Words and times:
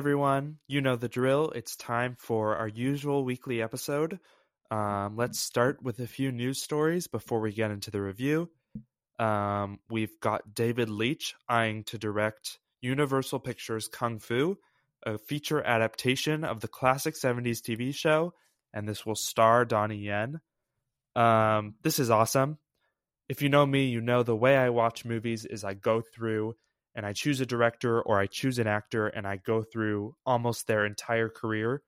Everyone, 0.00 0.56
you 0.66 0.80
know 0.80 0.96
the 0.96 1.10
drill. 1.10 1.50
It's 1.50 1.76
time 1.76 2.16
for 2.18 2.56
our 2.56 2.68
usual 2.68 3.22
weekly 3.22 3.60
episode. 3.60 4.18
Um, 4.70 5.14
let's 5.18 5.38
start 5.38 5.82
with 5.82 5.98
a 5.98 6.06
few 6.06 6.32
news 6.32 6.62
stories 6.62 7.06
before 7.06 7.40
we 7.40 7.52
get 7.52 7.70
into 7.70 7.90
the 7.90 8.00
review. 8.00 8.48
Um, 9.18 9.78
we've 9.90 10.18
got 10.18 10.54
David 10.54 10.88
Leitch 10.88 11.34
eyeing 11.50 11.84
to 11.84 11.98
direct 11.98 12.58
Universal 12.80 13.40
Pictures 13.40 13.88
Kung 13.88 14.20
Fu, 14.20 14.56
a 15.04 15.18
feature 15.18 15.62
adaptation 15.62 16.44
of 16.44 16.60
the 16.60 16.68
classic 16.68 17.14
70s 17.14 17.60
TV 17.60 17.94
show, 17.94 18.32
and 18.72 18.88
this 18.88 19.04
will 19.04 19.14
star 19.14 19.66
Donnie 19.66 19.98
Yen. 19.98 20.40
Um, 21.14 21.74
this 21.82 21.98
is 21.98 22.08
awesome. 22.08 22.56
If 23.28 23.42
you 23.42 23.50
know 23.50 23.66
me, 23.66 23.88
you 23.88 24.00
know 24.00 24.22
the 24.22 24.34
way 24.34 24.56
I 24.56 24.70
watch 24.70 25.04
movies 25.04 25.44
is 25.44 25.62
I 25.62 25.74
go 25.74 26.00
through 26.00 26.54
and 26.94 27.06
I 27.06 27.12
choose 27.12 27.40
a 27.40 27.46
director 27.46 28.00
or 28.00 28.18
I 28.18 28.26
choose 28.26 28.58
an 28.58 28.66
actor 28.66 29.06
and 29.06 29.26
I 29.26 29.36
go 29.36 29.62
through 29.62 30.14
almost 30.26 30.66
their 30.66 30.84
entire 30.84 31.28
career. 31.28 31.82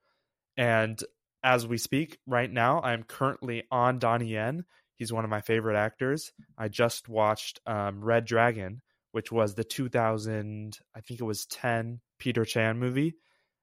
And 0.57 0.99
as 1.43 1.67
we 1.67 1.79
speak 1.79 2.19
right 2.27 2.51
now, 2.51 2.81
I'm 2.81 3.03
currently 3.03 3.65
on 3.71 3.99
Donnie 3.99 4.33
Yen. 4.33 4.65
He's 4.97 5.13
one 5.13 5.25
of 5.25 5.31
my 5.31 5.41
favorite 5.41 5.77
actors. 5.77 6.33
I 6.57 6.69
just 6.69 7.09
watched 7.09 7.61
um, 7.67 8.05
Red 8.05 8.25
Dragon, 8.25 8.81
which 9.11 9.33
was 9.33 9.55
the 9.55 9.65
2000, 9.65 10.79
I 10.95 11.01
think 11.01 11.21
it 11.21 11.25
was 11.25 11.47
10 11.47 12.01
Peter 12.19 12.45
Chan 12.45 12.79
movie. 12.79 13.17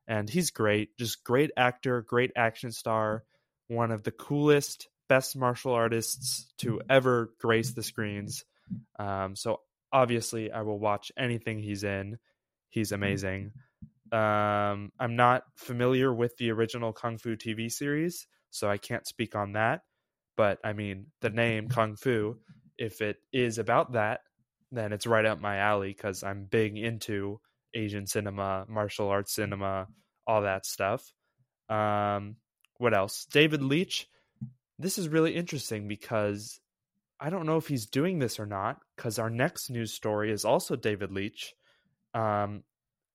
And 0.07 0.29
he's 0.29 0.51
great, 0.51 0.97
just 0.97 1.23
great 1.23 1.51
actor, 1.55 2.01
great 2.01 2.31
action 2.35 2.71
star, 2.71 3.23
one 3.67 3.91
of 3.91 4.03
the 4.03 4.11
coolest, 4.11 4.89
best 5.07 5.37
martial 5.37 5.71
artists 5.71 6.51
to 6.57 6.81
ever 6.89 7.31
grace 7.39 7.71
the 7.71 7.83
screens. 7.83 8.43
Um, 8.97 9.35
so 9.35 9.61
obviously 9.91 10.51
I 10.51 10.61
will 10.61 10.79
watch 10.79 11.11
anything 11.17 11.59
he's 11.59 11.83
in. 11.83 12.17
He's 12.69 12.91
amazing. 12.91 13.51
Um, 14.11 14.91
I'm 14.99 15.15
not 15.15 15.43
familiar 15.55 16.13
with 16.13 16.35
the 16.37 16.51
original 16.51 16.93
Kung 16.93 17.17
Fu 17.17 17.35
TV 17.35 17.71
series, 17.71 18.27
so 18.49 18.69
I 18.69 18.77
can't 18.77 19.07
speak 19.07 19.35
on 19.35 19.53
that. 19.53 19.81
But 20.35 20.59
I 20.63 20.73
mean, 20.73 21.07
the 21.21 21.29
name 21.29 21.69
Kung 21.69 21.95
Fu, 21.95 22.37
if 22.77 23.01
it 23.01 23.17
is 23.31 23.57
about 23.57 23.93
that, 23.93 24.21
then 24.71 24.93
it's 24.93 25.07
right 25.07 25.25
up 25.25 25.39
my 25.39 25.57
alley 25.57 25.93
because 25.93 26.23
I'm 26.23 26.45
big 26.45 26.77
into 26.77 27.39
Asian 27.73 28.07
cinema, 28.07 28.65
martial 28.67 29.09
arts 29.09 29.33
cinema, 29.33 29.87
all 30.25 30.43
that 30.43 30.65
stuff. 30.65 31.11
Um, 31.69 32.35
what 32.77 32.93
else? 32.93 33.25
David 33.31 33.61
Leitch. 33.61 34.07
This 34.79 34.97
is 34.97 35.09
really 35.09 35.35
interesting 35.35 35.87
because 35.87 36.59
I 37.19 37.29
don't 37.29 37.45
know 37.45 37.57
if 37.57 37.67
he's 37.67 37.85
doing 37.85 38.19
this 38.19 38.39
or 38.39 38.45
not 38.45 38.79
because 38.95 39.19
our 39.19 39.29
next 39.29 39.69
news 39.69 39.93
story 39.93 40.31
is 40.31 40.45
also 40.45 40.75
David 40.75 41.11
Leitch. 41.11 41.53
Um, 42.13 42.63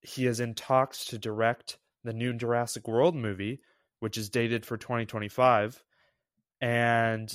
he 0.02 0.26
is 0.26 0.40
in 0.40 0.54
talks 0.54 1.06
to 1.06 1.18
direct 1.18 1.78
the 2.04 2.12
new 2.12 2.34
Jurassic 2.34 2.86
World 2.86 3.16
movie, 3.16 3.60
which 4.00 4.18
is 4.18 4.28
dated 4.28 4.66
for 4.66 4.76
2025. 4.76 5.82
And 6.60 7.34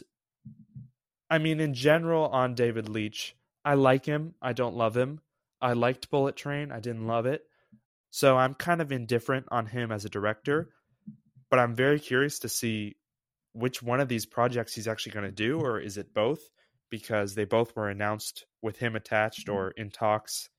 I 1.30 1.40
mean, 1.40 1.60
in 1.60 1.74
general, 1.74 2.26
on 2.28 2.54
David 2.54 2.88
Leitch, 2.88 3.36
I 3.66 3.74
like 3.74 4.06
him. 4.06 4.36
I 4.42 4.54
don't 4.54 4.76
love 4.76 4.96
him. 4.96 5.22
I 5.62 5.74
liked 5.74 6.10
Bullet 6.10 6.36
Train. 6.36 6.72
I 6.72 6.80
didn't 6.80 7.08
love 7.08 7.26
it. 7.26 7.44
So 8.12 8.38
I'm 8.38 8.54
kind 8.54 8.82
of 8.82 8.92
indifferent 8.92 9.48
on 9.52 9.66
him 9.66 9.92
as 9.92 10.06
a 10.06 10.10
director. 10.10 10.70
But 11.50 11.60
I'm 11.60 11.76
very 11.76 12.00
curious 12.00 12.40
to 12.40 12.50
see 12.50 12.96
which 13.54 13.82
one 13.82 14.00
of 14.00 14.08
these 14.08 14.26
projects 14.26 14.76
he's 14.76 14.88
actually 14.88 15.14
going 15.14 15.26
to 15.26 15.32
do, 15.32 15.60
or 15.60 15.80
is 15.80 15.98
it 15.98 16.14
both? 16.14 16.40
Because 16.90 17.36
they 17.36 17.46
both 17.46 17.76
were 17.76 17.90
announced 17.90 18.46
with 18.62 18.78
him 18.78 18.96
attached 18.96 19.48
mm-hmm. 19.48 19.56
or 19.56 19.72
in 19.72 19.90
talks 19.90 20.50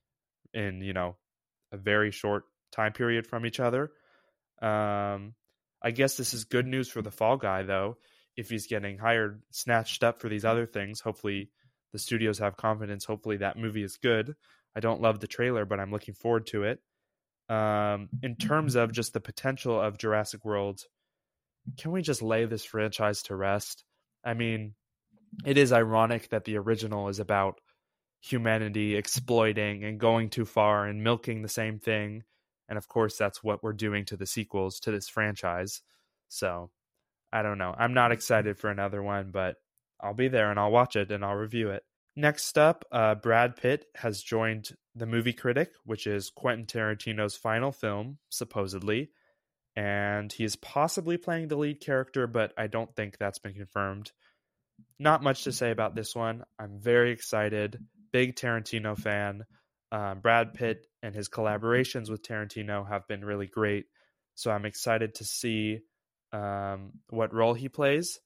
in 0.53 0.81
you 0.81 0.93
know 0.93 1.15
a 1.71 1.77
very 1.77 2.11
short 2.11 2.43
time 2.71 2.93
period 2.93 3.27
from 3.27 3.45
each 3.45 3.59
other. 3.59 3.91
Um, 4.61 5.33
I 5.81 5.91
guess 5.91 6.15
this 6.15 6.33
is 6.33 6.43
good 6.43 6.67
news 6.67 6.89
for 6.89 7.01
the 7.01 7.11
fall 7.11 7.37
guy 7.37 7.63
though. 7.63 7.97
If 8.37 8.49
he's 8.49 8.67
getting 8.67 8.97
hired, 8.97 9.41
snatched 9.51 10.03
up 10.03 10.19
for 10.19 10.29
these 10.29 10.45
other 10.45 10.65
things, 10.65 11.01
hopefully 11.01 11.49
the 11.91 11.99
studios 11.99 12.39
have 12.39 12.55
confidence. 12.55 13.03
Hopefully 13.03 13.37
that 13.37 13.57
movie 13.57 13.83
is 13.83 13.97
good. 13.97 14.35
I 14.75 14.79
don't 14.79 15.01
love 15.01 15.19
the 15.19 15.27
trailer, 15.27 15.65
but 15.65 15.79
I'm 15.79 15.91
looking 15.91 16.13
forward 16.13 16.47
to 16.47 16.63
it. 16.63 16.79
Um, 17.49 18.07
in 18.23 18.37
terms 18.37 18.75
of 18.75 18.93
just 18.93 19.11
the 19.11 19.19
potential 19.19 19.79
of 19.79 19.97
Jurassic 19.97 20.45
World, 20.45 20.81
can 21.77 21.91
we 21.91 22.01
just 22.01 22.21
lay 22.21 22.45
this 22.45 22.63
franchise 22.63 23.23
to 23.23 23.35
rest? 23.35 23.83
I 24.23 24.33
mean, 24.33 24.75
it 25.45 25.57
is 25.57 25.71
ironic 25.71 26.29
that 26.29 26.45
the 26.45 26.57
original 26.57 27.07
is 27.07 27.19
about 27.19 27.59
humanity 28.21 28.95
exploiting 28.95 29.83
and 29.83 29.99
going 29.99 30.29
too 30.29 30.45
far 30.45 30.85
and 30.85 31.03
milking 31.03 31.41
the 31.41 31.49
same 31.49 31.79
thing. 31.79 32.23
And 32.69 32.77
of 32.77 32.87
course, 32.87 33.17
that's 33.17 33.43
what 33.43 33.63
we're 33.63 33.73
doing 33.73 34.05
to 34.05 34.17
the 34.17 34.25
sequels 34.25 34.79
to 34.81 34.91
this 34.91 35.09
franchise. 35.09 35.81
So 36.29 36.69
I 37.33 37.41
don't 37.41 37.57
know. 37.57 37.73
I'm 37.77 37.93
not 37.93 38.11
excited 38.11 38.57
for 38.57 38.69
another 38.69 39.01
one, 39.01 39.31
but 39.31 39.55
I'll 39.99 40.13
be 40.13 40.27
there 40.27 40.51
and 40.51 40.59
I'll 40.59 40.71
watch 40.71 40.95
it 40.95 41.11
and 41.11 41.25
I'll 41.25 41.35
review 41.35 41.71
it. 41.71 41.83
Next 42.15 42.57
up, 42.57 42.85
uh, 42.91 43.15
Brad 43.15 43.55
Pitt 43.55 43.85
has 43.95 44.21
joined 44.21 44.75
The 44.95 45.05
Movie 45.05 45.33
Critic, 45.33 45.71
which 45.85 46.07
is 46.07 46.29
Quentin 46.29 46.65
Tarantino's 46.65 47.37
final 47.37 47.71
film, 47.71 48.17
supposedly. 48.29 49.11
And 49.75 50.31
he 50.31 50.43
is 50.43 50.57
possibly 50.57 51.15
playing 51.15 51.47
the 51.47 51.55
lead 51.55 51.79
character, 51.79 52.27
but 52.27 52.53
I 52.57 52.67
don't 52.67 52.93
think 52.93 53.17
that's 53.17 53.39
been 53.39 53.53
confirmed 53.53 54.11
not 54.99 55.23
much 55.23 55.43
to 55.43 55.51
say 55.51 55.71
about 55.71 55.95
this 55.95 56.15
one. 56.15 56.43
I'm 56.59 56.79
very 56.79 57.11
excited. 57.11 57.77
Big 58.11 58.35
Tarantino 58.35 58.97
fan. 58.97 59.43
Um, 59.91 60.19
Brad 60.19 60.53
Pitt 60.53 60.87
and 61.03 61.13
his 61.13 61.29
collaborations 61.29 62.09
with 62.09 62.23
Tarantino 62.23 62.87
have 62.87 63.07
been 63.07 63.25
really 63.25 63.47
great. 63.47 63.85
So 64.35 64.51
I'm 64.51 64.65
excited 64.65 65.15
to 65.15 65.25
see 65.25 65.79
um, 66.31 66.91
what 67.09 67.33
role 67.33 67.53
he 67.53 67.69
plays. 67.69 68.19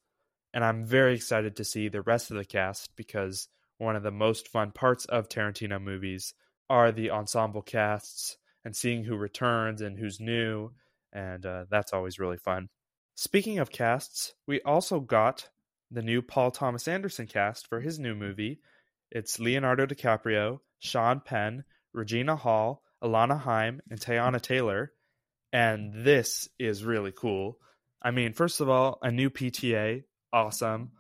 And 0.54 0.64
I'm 0.64 0.86
very 0.86 1.16
excited 1.16 1.58
to 1.58 1.66
see 1.66 1.90
the 1.90 2.02
rest 2.02 2.32
of 2.32 2.38
the 2.38 2.46
cast 2.46 2.96
because 2.96 3.48
one 3.78 3.96
of 3.96 4.04
the 4.04 4.12
most 4.12 4.48
fun 4.48 4.72
parts 4.72 5.06
of 5.06 5.28
Tarantino 5.28 5.82
movies 5.82 6.34
are 6.70 6.92
the 6.92 7.12
ensemble 7.12 7.62
casts 7.62 8.38
and 8.64 8.76
seeing 8.76 9.04
who 9.04 9.16
returns 9.16 9.82
and 9.82 9.98
who's 9.98 10.20
new. 10.20 10.72
And 11.12 11.46
uh, 11.46 11.66
that's 11.70 11.94
always 11.94 12.20
really 12.20 12.38
fun. 12.38 12.70
Speaking 13.16 13.60
of 13.60 13.72
casts, 13.72 14.34
we 14.48 14.62
also 14.62 15.00
got 15.00 15.50
the 15.92 16.02
new 16.02 16.22
Paul 16.22 16.52
Thomas 16.52 16.88
Anderson 16.88 17.28
cast 17.28 17.68
for 17.68 17.80
his 17.80 18.00
new 18.00 18.16
movie. 18.16 18.60
It's 19.12 19.40
Leonardo 19.40 19.86
DiCaprio, 19.86 20.60
Sean 20.80 21.20
Penn, 21.20 21.64
Regina 21.94 22.36
Hall, 22.36 22.84
Alana 23.04 23.40
Haim, 23.40 23.82
and 23.90 24.00
Teyana 24.00 24.42
Taylor. 24.42 24.92
And 25.54 26.06
this 26.06 26.50
is 26.60 26.84
really 26.84 27.12
cool. 27.12 27.58
I 28.02 28.12
mean, 28.12 28.34
first 28.34 28.62
of 28.62 28.70
all, 28.70 29.00
a 29.02 29.12
new 29.12 29.30
PTA, 29.30 30.04
awesome. 30.34 30.92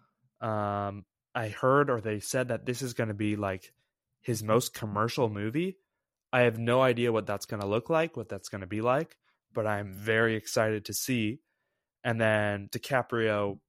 Um, 0.41 1.06
I 1.34 1.50
heard 1.50 1.90
or 1.90 2.00
they 2.00 2.19
said 2.19 2.47
that 2.47 2.66
this 2.66 2.81
is 2.81 2.94
going 2.94 3.09
to 3.09 3.13
be 3.13 3.35
like 3.35 3.74
his 4.22 4.41
most 4.41 4.74
commercial 4.74 5.29
movie. 5.29 5.78
I 6.31 6.41
have 6.41 6.57
no 6.57 6.81
idea 6.81 7.12
what 7.12 7.28
that's 7.28 7.45
going 7.45 7.62
to 7.62 7.68
look 7.68 7.90
like, 7.90 8.18
what 8.18 8.29
that's 8.29 8.50
going 8.50 8.62
to 8.62 8.68
be 8.68 8.81
like, 8.81 9.18
but 9.53 9.68
I'm 9.68 9.94
very 9.94 10.35
excited 10.35 10.85
to 10.85 10.94
see. 10.94 11.40
And 12.03 12.19
then 12.19 12.69
DiCaprio 12.72 13.59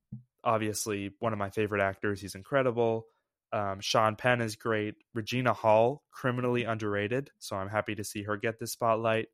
obviously 0.47 1.11
one 1.19 1.33
of 1.33 1.39
my 1.39 1.51
favorite 1.51 1.83
actors. 1.83 2.21
He's 2.21 2.35
incredible. 2.37 3.07
Um, 3.53 3.81
Sean 3.81 4.17
Penn 4.17 4.41
is 4.41 4.57
great. 4.57 4.95
Regina 5.13 5.53
Hall, 5.53 6.05
criminally 6.11 6.65
underrated, 6.65 7.31
so 7.39 7.57
I'm 7.57 7.69
happy 7.69 7.95
to 7.97 8.05
see 8.05 8.23
her 8.23 8.37
get 8.37 8.59
this 8.59 8.73
spotlight. 8.73 9.27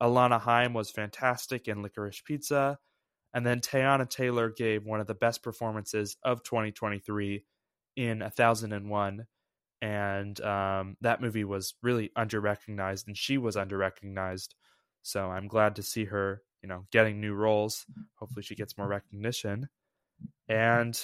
Alana 0.00 0.40
Haim 0.40 0.74
was 0.74 0.90
fantastic 0.90 1.68
in 1.68 1.82
Licorice 1.82 2.22
Pizza. 2.24 2.78
And 3.34 3.46
then 3.46 3.60
Teyana 3.60 4.08
Taylor 4.08 4.50
gave 4.50 4.84
one 4.84 5.00
of 5.00 5.06
the 5.06 5.14
best 5.14 5.42
performances 5.42 6.16
of 6.22 6.42
2023 6.42 7.44
in 7.96 8.20
1001. 8.20 9.26
And 9.80 10.40
um, 10.42 10.96
that 11.00 11.20
movie 11.20 11.44
was 11.44 11.74
really 11.82 12.10
underrecognized, 12.16 13.06
and 13.06 13.16
she 13.16 13.38
was 13.38 13.56
underrecognized. 13.56 14.50
So 15.02 15.30
I'm 15.30 15.48
glad 15.48 15.76
to 15.76 15.82
see 15.82 16.04
her, 16.04 16.42
you 16.62 16.68
know, 16.68 16.84
getting 16.92 17.20
new 17.20 17.34
roles. 17.34 17.84
Hopefully, 18.16 18.42
she 18.42 18.54
gets 18.54 18.78
more 18.78 18.86
recognition. 18.86 19.68
And 20.48 21.00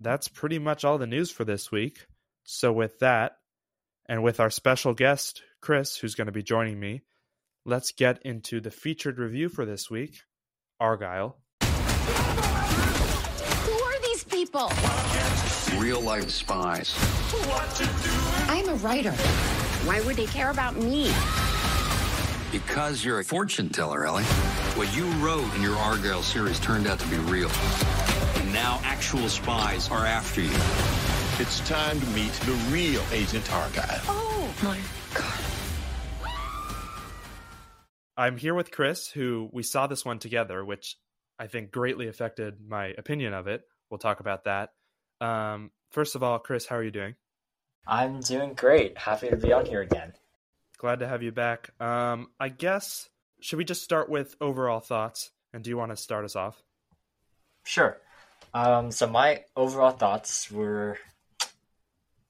that's 0.00 0.28
pretty 0.28 0.58
much 0.58 0.84
all 0.84 0.98
the 0.98 1.06
news 1.06 1.30
for 1.30 1.44
this 1.44 1.70
week. 1.70 2.06
So, 2.44 2.72
with 2.72 3.00
that, 3.00 3.38
and 4.08 4.22
with 4.22 4.40
our 4.40 4.50
special 4.50 4.94
guest, 4.94 5.42
Chris, 5.60 5.96
who's 5.96 6.14
going 6.14 6.26
to 6.26 6.32
be 6.32 6.42
joining 6.42 6.78
me, 6.78 7.02
let's 7.64 7.92
get 7.92 8.22
into 8.22 8.60
the 8.60 8.70
featured 8.70 9.18
review 9.18 9.48
for 9.48 9.64
this 9.64 9.90
week 9.90 10.20
Argylle. 10.80 11.34
Who 13.64 13.72
are 13.72 14.00
these 14.02 14.24
people? 14.24 14.70
Real 15.78 16.00
life 16.00 16.30
spies. 16.30 16.94
I'm 18.48 18.68
a 18.68 18.74
writer. 18.76 19.12
Why 19.84 20.00
would 20.02 20.16
they 20.16 20.26
care 20.26 20.50
about 20.50 20.76
me? 20.76 21.12
Because 22.52 23.04
you're 23.04 23.18
a 23.20 23.24
fortune 23.24 23.68
teller, 23.68 24.06
Ellie. 24.06 24.24
What 24.74 24.94
you 24.96 25.06
wrote 25.24 25.52
in 25.56 25.62
your 25.62 25.76
Argylle 25.76 26.22
series 26.22 26.60
turned 26.60 26.86
out 26.86 26.98
to 27.00 27.06
be 27.08 27.16
real 27.16 27.48
now 28.56 28.80
actual 28.84 29.28
spies 29.28 29.90
are 29.90 30.06
after 30.06 30.40
you. 30.40 30.48
It's 31.38 31.60
time 31.68 32.00
to 32.00 32.06
meet 32.06 32.32
the 32.32 32.52
real 32.72 33.02
Agent 33.12 33.44
Argylle. 33.44 34.00
Oh, 34.08 34.54
my 34.62 34.78
God. 35.12 35.40
I'm 38.16 38.38
here 38.38 38.54
with 38.54 38.70
Chris, 38.70 39.08
who 39.08 39.50
we 39.52 39.62
saw 39.62 39.86
this 39.86 40.06
one 40.06 40.18
together, 40.18 40.64
which 40.64 40.96
I 41.38 41.48
think 41.48 41.70
greatly 41.70 42.08
affected 42.08 42.54
my 42.66 42.94
opinion 42.96 43.34
of 43.34 43.46
it. 43.46 43.60
We'll 43.90 43.98
talk 43.98 44.20
about 44.20 44.44
that. 44.44 44.70
Um, 45.20 45.70
first 45.90 46.14
of 46.14 46.22
all, 46.22 46.38
Chris, 46.38 46.64
how 46.64 46.76
are 46.76 46.82
you 46.82 46.90
doing? 46.90 47.14
I'm 47.86 48.20
doing 48.20 48.54
great. 48.54 48.96
Happy 48.96 49.28
to 49.28 49.36
be 49.36 49.52
on 49.52 49.66
here 49.66 49.82
again. 49.82 50.14
Glad 50.78 51.00
to 51.00 51.08
have 51.08 51.22
you 51.22 51.30
back. 51.30 51.78
Um, 51.78 52.28
I 52.40 52.48
guess 52.48 53.10
should 53.42 53.58
we 53.58 53.66
just 53.66 53.82
start 53.82 54.08
with 54.08 54.34
overall 54.40 54.80
thoughts? 54.80 55.30
And 55.52 55.62
do 55.62 55.68
you 55.68 55.76
want 55.76 55.90
to 55.92 55.96
start 55.96 56.24
us 56.24 56.36
off? 56.36 56.62
Sure. 57.64 57.98
Um, 58.56 58.90
so 58.90 59.06
my 59.06 59.44
overall 59.54 59.90
thoughts 59.90 60.50
were, 60.50 60.96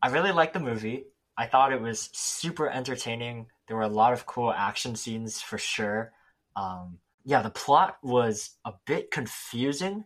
I 0.02 0.08
really 0.08 0.32
liked 0.32 0.54
the 0.54 0.58
movie. 0.60 1.04
I 1.38 1.46
thought 1.46 1.72
it 1.72 1.80
was 1.80 2.10
super 2.12 2.68
entertaining. 2.68 3.46
There 3.68 3.76
were 3.76 3.84
a 3.84 3.88
lot 3.88 4.12
of 4.12 4.26
cool 4.26 4.52
action 4.52 4.96
scenes 4.96 5.40
for 5.40 5.56
sure. 5.56 6.12
Um, 6.56 6.98
yeah, 7.24 7.42
the 7.42 7.50
plot 7.50 7.98
was 8.02 8.56
a 8.64 8.72
bit 8.86 9.12
confusing. 9.12 10.04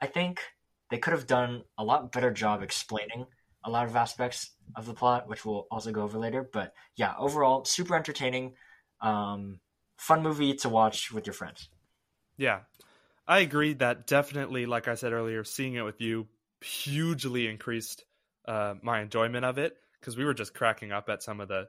I 0.00 0.06
think 0.06 0.40
they 0.88 0.98
could 0.98 1.14
have 1.14 1.26
done 1.26 1.64
a 1.76 1.82
lot 1.82 2.12
better 2.12 2.30
job 2.30 2.62
explaining 2.62 3.26
a 3.64 3.70
lot 3.70 3.88
of 3.88 3.96
aspects 3.96 4.52
of 4.76 4.86
the 4.86 4.94
plot, 4.94 5.28
which 5.28 5.44
we'll 5.44 5.66
also 5.68 5.90
go 5.90 6.02
over 6.02 6.16
later. 6.16 6.48
But 6.52 6.74
yeah, 6.94 7.14
overall, 7.18 7.64
super 7.64 7.96
entertaining, 7.96 8.54
um, 9.00 9.58
fun 9.96 10.22
movie 10.22 10.54
to 10.54 10.68
watch 10.68 11.10
with 11.10 11.26
your 11.26 11.34
friends. 11.34 11.70
Yeah, 12.36 12.60
I 13.30 13.38
agree 13.38 13.74
that 13.74 14.08
definitely, 14.08 14.66
like 14.66 14.88
I 14.88 14.96
said 14.96 15.12
earlier, 15.12 15.44
seeing 15.44 15.76
it 15.76 15.82
with 15.82 16.00
you 16.00 16.26
hugely 16.60 17.46
increased 17.46 18.04
uh, 18.48 18.74
my 18.82 19.02
enjoyment 19.02 19.44
of 19.44 19.56
it 19.56 19.76
because 20.00 20.16
we 20.16 20.24
were 20.24 20.34
just 20.34 20.52
cracking 20.52 20.90
up 20.90 21.08
at 21.08 21.22
some 21.22 21.40
of 21.40 21.46
the 21.46 21.68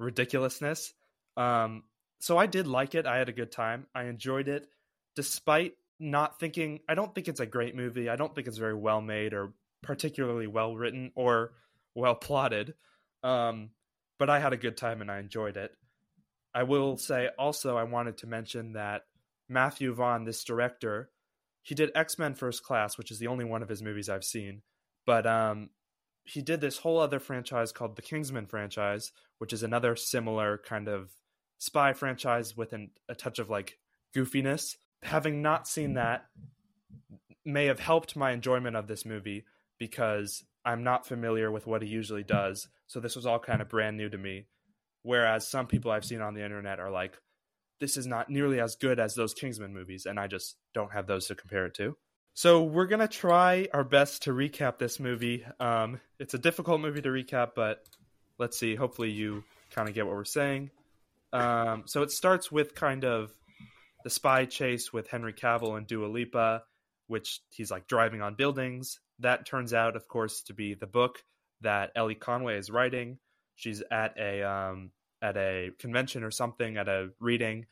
ridiculousness. 0.00 0.94
Um, 1.36 1.82
so 2.20 2.38
I 2.38 2.46
did 2.46 2.66
like 2.66 2.94
it. 2.94 3.04
I 3.04 3.18
had 3.18 3.28
a 3.28 3.34
good 3.34 3.52
time. 3.52 3.86
I 3.94 4.04
enjoyed 4.04 4.48
it, 4.48 4.66
despite 5.14 5.74
not 6.00 6.40
thinking. 6.40 6.80
I 6.88 6.94
don't 6.94 7.14
think 7.14 7.28
it's 7.28 7.40
a 7.40 7.44
great 7.44 7.76
movie. 7.76 8.08
I 8.08 8.16
don't 8.16 8.34
think 8.34 8.46
it's 8.46 8.56
very 8.56 8.72
well 8.74 9.02
made 9.02 9.34
or 9.34 9.52
particularly 9.82 10.46
well 10.46 10.74
written 10.74 11.12
or 11.16 11.52
well 11.94 12.14
plotted. 12.14 12.72
Um, 13.22 13.72
but 14.18 14.30
I 14.30 14.38
had 14.38 14.54
a 14.54 14.56
good 14.56 14.78
time 14.78 15.02
and 15.02 15.10
I 15.10 15.18
enjoyed 15.18 15.58
it. 15.58 15.70
I 16.54 16.62
will 16.62 16.96
say 16.96 17.28
also, 17.38 17.76
I 17.76 17.82
wanted 17.82 18.16
to 18.18 18.26
mention 18.26 18.72
that 18.72 19.02
Matthew 19.48 19.92
Vaughn, 19.92 20.24
this 20.24 20.44
director, 20.44 21.10
he 21.62 21.74
did 21.74 21.90
X 21.94 22.18
Men 22.18 22.34
First 22.34 22.62
Class, 22.62 22.98
which 22.98 23.10
is 23.10 23.18
the 23.18 23.26
only 23.26 23.44
one 23.44 23.62
of 23.62 23.68
his 23.68 23.82
movies 23.82 24.08
I've 24.08 24.24
seen. 24.24 24.62
But 25.06 25.26
um, 25.26 25.70
he 26.24 26.42
did 26.42 26.60
this 26.60 26.78
whole 26.78 26.98
other 26.98 27.20
franchise 27.20 27.72
called 27.72 27.96
the 27.96 28.02
Kingsman 28.02 28.46
franchise, 28.46 29.12
which 29.38 29.52
is 29.52 29.62
another 29.62 29.96
similar 29.96 30.58
kind 30.58 30.88
of 30.88 31.10
spy 31.58 31.92
franchise 31.92 32.56
with 32.56 32.72
an, 32.72 32.90
a 33.08 33.14
touch 33.14 33.38
of 33.38 33.50
like 33.50 33.78
goofiness. 34.14 34.76
Having 35.02 35.42
not 35.42 35.68
seen 35.68 35.94
that 35.94 36.26
may 37.44 37.66
have 37.66 37.80
helped 37.80 38.16
my 38.16 38.32
enjoyment 38.32 38.76
of 38.76 38.86
this 38.86 39.04
movie 39.04 39.44
because 39.78 40.44
I'm 40.64 40.82
not 40.82 41.06
familiar 41.06 41.50
with 41.50 41.66
what 41.66 41.82
he 41.82 41.88
usually 41.88 42.22
does. 42.22 42.68
So 42.86 43.00
this 43.00 43.16
was 43.16 43.26
all 43.26 43.38
kind 43.38 43.60
of 43.60 43.68
brand 43.68 43.96
new 43.98 44.08
to 44.08 44.16
me. 44.16 44.46
Whereas 45.02 45.46
some 45.46 45.66
people 45.66 45.90
I've 45.90 46.06
seen 46.06 46.22
on 46.22 46.32
the 46.32 46.42
internet 46.42 46.80
are 46.80 46.90
like, 46.90 47.18
this 47.80 47.96
is 47.96 48.06
not 48.06 48.30
nearly 48.30 48.60
as 48.60 48.76
good 48.76 48.98
as 48.98 49.14
those 49.14 49.34
Kingsman 49.34 49.74
movies, 49.74 50.06
and 50.06 50.18
I 50.18 50.26
just 50.26 50.56
don't 50.74 50.92
have 50.92 51.06
those 51.06 51.26
to 51.26 51.34
compare 51.34 51.66
it 51.66 51.74
to. 51.74 51.96
So 52.34 52.62
we're 52.62 52.86
gonna 52.86 53.08
try 53.08 53.68
our 53.72 53.84
best 53.84 54.24
to 54.24 54.30
recap 54.32 54.78
this 54.78 54.98
movie. 54.98 55.44
Um, 55.60 56.00
it's 56.18 56.34
a 56.34 56.38
difficult 56.38 56.80
movie 56.80 57.02
to 57.02 57.08
recap, 57.08 57.50
but 57.54 57.84
let's 58.38 58.58
see. 58.58 58.74
Hopefully, 58.74 59.10
you 59.10 59.44
kind 59.70 59.88
of 59.88 59.94
get 59.94 60.06
what 60.06 60.14
we're 60.14 60.24
saying. 60.24 60.70
Um, 61.32 61.84
so 61.86 62.02
it 62.02 62.10
starts 62.10 62.50
with 62.50 62.74
kind 62.74 63.04
of 63.04 63.32
the 64.04 64.10
spy 64.10 64.44
chase 64.44 64.92
with 64.92 65.08
Henry 65.08 65.32
Cavill 65.32 65.76
and 65.76 65.86
Dua 65.86 66.06
Lipa, 66.06 66.62
which 67.08 67.40
he's 67.50 67.70
like 67.70 67.86
driving 67.86 68.22
on 68.22 68.34
buildings. 68.34 69.00
That 69.20 69.46
turns 69.46 69.72
out, 69.72 69.96
of 69.96 70.08
course, 70.08 70.42
to 70.44 70.54
be 70.54 70.74
the 70.74 70.86
book 70.86 71.22
that 71.60 71.90
Ellie 71.96 72.14
Conway 72.14 72.58
is 72.58 72.70
writing. 72.70 73.18
She's 73.56 73.82
at 73.90 74.18
a 74.18 74.42
um, 74.42 74.90
at 75.24 75.38
a 75.38 75.70
convention 75.78 76.22
or 76.22 76.30
something 76.30 76.76
at 76.76 76.86
a 76.86 77.08
reading. 77.18 77.64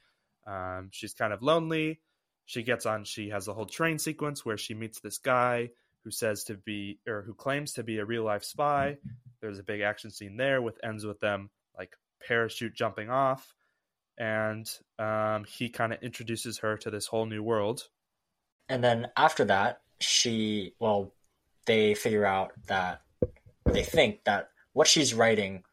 Um, 0.46 0.88
she's 0.90 1.12
kind 1.12 1.34
of 1.34 1.43
lonely. 1.43 2.00
She 2.46 2.62
gets 2.62 2.87
on. 2.87 3.04
She 3.04 3.28
has 3.28 3.46
a 3.46 3.52
whole 3.52 3.66
train 3.66 3.99
sequence 3.99 4.44
where 4.44 4.56
she 4.56 4.72
meets 4.72 5.00
this 5.00 5.19
guy 5.19 5.70
who 6.02 6.10
says 6.10 6.44
to 6.44 6.54
be 6.54 6.99
or 7.06 7.22
who 7.22 7.34
claims 7.34 7.75
to 7.75 7.82
be 7.82 7.99
a 7.99 8.04
real 8.04 8.25
life 8.25 8.43
spy. 8.43 8.96
There's 9.40 9.58
a 9.58 9.62
big 9.62 9.82
action 9.82 10.10
scene 10.10 10.37
there 10.37 10.62
with 10.62 10.81
ends 10.82 11.04
with 11.04 11.20
them 11.20 11.50
like 11.76 11.94
parachute 12.26 12.75
jumping 12.75 13.10
off, 13.10 13.55
and 14.19 14.69
um, 14.98 15.44
he 15.44 15.69
kind 15.69 15.93
of 15.93 16.02
introduces 16.02 16.58
her 16.58 16.78
to 16.78 16.90
this 16.90 17.06
whole 17.06 17.26
new 17.26 17.43
world. 17.43 17.88
And 18.69 18.82
then 18.82 19.08
after 19.16 19.44
that, 19.44 19.82
she 20.00 20.75
well, 20.81 21.12
they 21.66 21.94
figure 21.94 22.25
out 22.25 22.52
that 22.66 23.02
they 23.66 23.82
think 23.84 24.25
that 24.25 24.48
what 24.72 24.88
she's 24.88 25.12
writing 25.12 25.64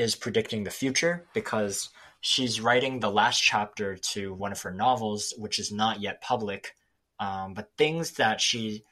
is 0.00 0.16
predicting 0.16 0.64
the 0.64 0.70
future 0.70 1.26
because 1.34 1.90
she's 2.20 2.60
writing 2.60 3.00
the 3.00 3.10
last 3.10 3.40
chapter 3.40 3.96
to 3.96 4.32
one 4.34 4.52
of 4.52 4.62
her 4.62 4.72
novels, 4.72 5.34
which 5.36 5.58
is 5.58 5.70
not 5.70 6.00
yet 6.00 6.22
public. 6.22 6.74
Um, 7.18 7.54
but 7.54 7.70
things 7.76 8.12
that 8.12 8.40
she 8.40 8.84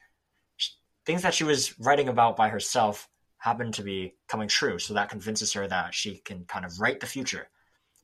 things 1.05 1.23
that 1.23 1.33
she 1.33 1.43
was 1.43 1.79
writing 1.79 2.07
about 2.07 2.37
by 2.37 2.49
herself 2.49 3.09
happen 3.37 3.71
to 3.71 3.81
be 3.81 4.13
coming 4.27 4.47
true. 4.47 4.77
So 4.77 4.93
that 4.93 5.09
convinces 5.09 5.53
her 5.53 5.67
that 5.67 5.95
she 5.95 6.17
can 6.17 6.45
kind 6.45 6.65
of 6.65 6.79
write 6.79 6.99
the 6.99 7.07
future. 7.07 7.49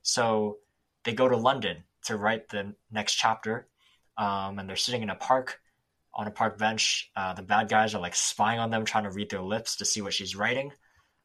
So 0.02 0.58
they 1.04 1.12
go 1.12 1.28
to 1.28 1.36
London 1.36 1.84
to 2.06 2.16
write 2.16 2.48
the 2.48 2.74
next 2.90 3.14
chapter, 3.14 3.68
um, 4.18 4.58
and 4.58 4.68
they're 4.68 4.76
sitting 4.76 5.02
in 5.02 5.10
a 5.10 5.14
park 5.14 5.60
on 6.14 6.26
a 6.26 6.30
park 6.30 6.58
bench. 6.58 7.10
Uh, 7.14 7.34
the 7.34 7.42
bad 7.42 7.68
guys 7.68 7.94
are 7.94 8.00
like 8.00 8.16
spying 8.16 8.58
on 8.58 8.70
them, 8.70 8.84
trying 8.84 9.04
to 9.04 9.10
read 9.10 9.30
their 9.30 9.42
lips 9.42 9.76
to 9.76 9.84
see 9.84 10.00
what 10.00 10.14
she's 10.14 10.34
writing. 10.34 10.72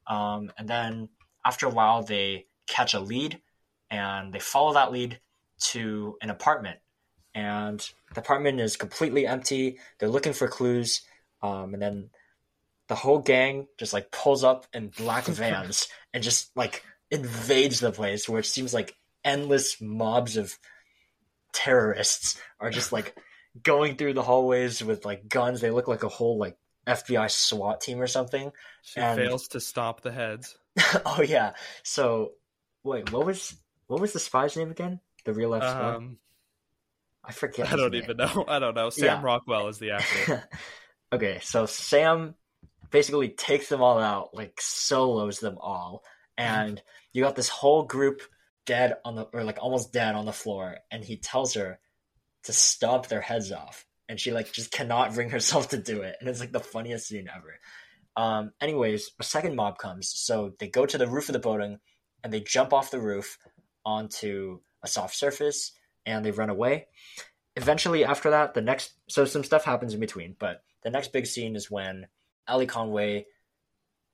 Um, 0.06 0.52
and 0.58 0.68
then 0.68 1.10
after 1.46 1.66
a 1.66 1.72
while, 1.72 2.04
they 2.04 2.48
catch 2.68 2.94
a 2.94 3.00
lead 3.00 3.42
and 3.90 4.34
they 4.34 4.40
follow 4.40 4.74
that 4.74 4.92
lead 4.92 5.20
to 5.60 6.18
an 6.22 6.30
apartment. 6.30 6.80
And 7.34 7.80
the 8.14 8.22
apartment 8.22 8.60
is 8.60 8.76
completely 8.76 9.26
empty. 9.26 9.80
They're 10.00 10.10
looking 10.10 10.34
for 10.34 10.48
clues. 10.48 11.02
Um, 11.42 11.74
and 11.74 11.82
then 11.82 12.10
the 12.88 12.96
whole 12.96 13.20
gang 13.20 13.68
just 13.78 13.94
like 13.94 14.12
pulls 14.12 14.44
up 14.44 14.66
in 14.74 14.90
black 14.90 15.26
vans 15.28 15.88
and 16.14 16.24
just 16.24 16.56
like 16.56 16.84
invades 17.10 17.80
the 17.80 17.92
place, 17.92 18.28
where 18.28 18.40
it 18.40 18.46
seems 18.46 18.74
like 18.74 18.96
endless 19.24 19.80
mobs 19.82 20.38
of 20.38 20.58
terrorists 21.54 22.40
are 22.60 22.70
just 22.70 22.92
like 22.92 23.16
going 23.62 23.96
through 23.96 24.14
the 24.14 24.24
hallways 24.24 24.84
with 24.84 25.06
like 25.06 25.28
guns. 25.28 25.62
They 25.62 25.72
look 25.72 25.88
like 25.88 26.04
a 26.04 26.10
whole 26.10 26.38
like 26.38 26.58
FBI 26.88 27.30
SWAT 27.30 27.82
team 27.82 28.02
or 28.02 28.08
something. 28.08 28.52
She 28.82 29.00
and... 29.00 29.18
fails 29.18 29.50
to 29.50 29.60
stop 29.60 30.02
the 30.02 30.12
heads. 30.12 30.58
oh 31.06 31.22
yeah. 31.22 31.54
So 31.84 32.32
wait, 32.84 33.12
what 33.12 33.26
was 33.26 33.56
what 33.88 34.02
was 34.02 34.14
the 34.14 34.20
spy's 34.20 34.56
name 34.56 34.72
again? 34.72 35.00
The 35.26 35.34
real 35.34 35.50
life 35.50 35.64
spy. 35.64 35.96
Um, 35.96 36.18
I 37.24 37.32
forget. 37.32 37.72
I 37.72 37.76
don't 37.76 37.96
even 37.96 38.18
know. 38.18 38.46
I 38.48 38.60
don't 38.60 38.76
know. 38.76 38.90
Sam 38.92 39.06
yeah. 39.06 39.22
Rockwell 39.24 39.68
is 39.68 39.80
the 39.80 39.92
actor. 39.92 40.44
okay, 41.14 41.40
so 41.44 41.66
Sam 41.66 42.36
basically 42.90 43.30
takes 43.30 43.70
them 43.70 43.82
all 43.82 44.00
out, 44.00 44.34
like 44.34 44.60
solos 44.60 45.40
them 45.40 45.58
all, 45.60 46.04
and 46.38 46.82
you 47.14 47.24
got 47.24 47.36
this 47.36 47.50
whole 47.50 47.84
group 47.84 48.22
dead 48.66 48.96
on 49.06 49.16
the 49.16 49.24
or 49.34 49.44
like 49.44 49.60
almost 49.62 49.94
dead 49.94 50.16
on 50.16 50.26
the 50.26 50.34
floor, 50.34 50.78
and 50.90 51.04
he 51.04 51.18
tells 51.18 51.54
her 51.54 51.80
to 52.44 52.54
stomp 52.54 53.08
their 53.08 53.22
heads 53.22 53.52
off, 53.52 53.86
and 54.10 54.20
she 54.20 54.32
like 54.32 54.52
just 54.52 54.72
cannot 54.72 55.14
bring 55.14 55.30
herself 55.30 55.70
to 55.70 55.78
do 55.78 56.02
it, 56.02 56.16
and 56.20 56.30
it's 56.30 56.40
like 56.40 56.52
the 56.52 56.60
funniest 56.60 57.08
scene 57.08 57.30
ever. 57.34 57.60
Um, 58.16 58.52
anyways, 58.60 59.12
a 59.20 59.24
second 59.24 59.56
mob 59.56 59.78
comes, 59.78 60.12
so 60.14 60.54
they 60.60 60.68
go 60.68 60.86
to 60.86 60.98
the 60.98 61.08
roof 61.08 61.30
of 61.30 61.34
the 61.34 61.40
building 61.40 61.80
and 62.24 62.32
they 62.32 62.42
jump 62.42 62.74
off 62.74 62.92
the 62.92 63.00
roof 63.00 63.38
onto 63.86 64.60
a 64.84 64.88
soft 64.88 65.16
surface 65.16 65.72
and 66.06 66.26
they 66.26 66.32
run 66.32 66.50
away. 66.50 66.88
Eventually, 67.56 68.06
after 68.06 68.32
that, 68.32 68.54
the 68.54 68.62
next 68.62 68.94
so 69.08 69.26
some 69.26 69.44
stuff 69.44 69.64
happens 69.64 69.94
in 69.94 70.00
between, 70.00 70.36
but 70.40 70.64
the 70.84 70.90
next 70.90 71.14
big 71.14 71.26
scene 71.26 71.56
is 71.56 71.70
when 71.70 72.08
Ellie 72.48 72.66
Conway 72.66 73.26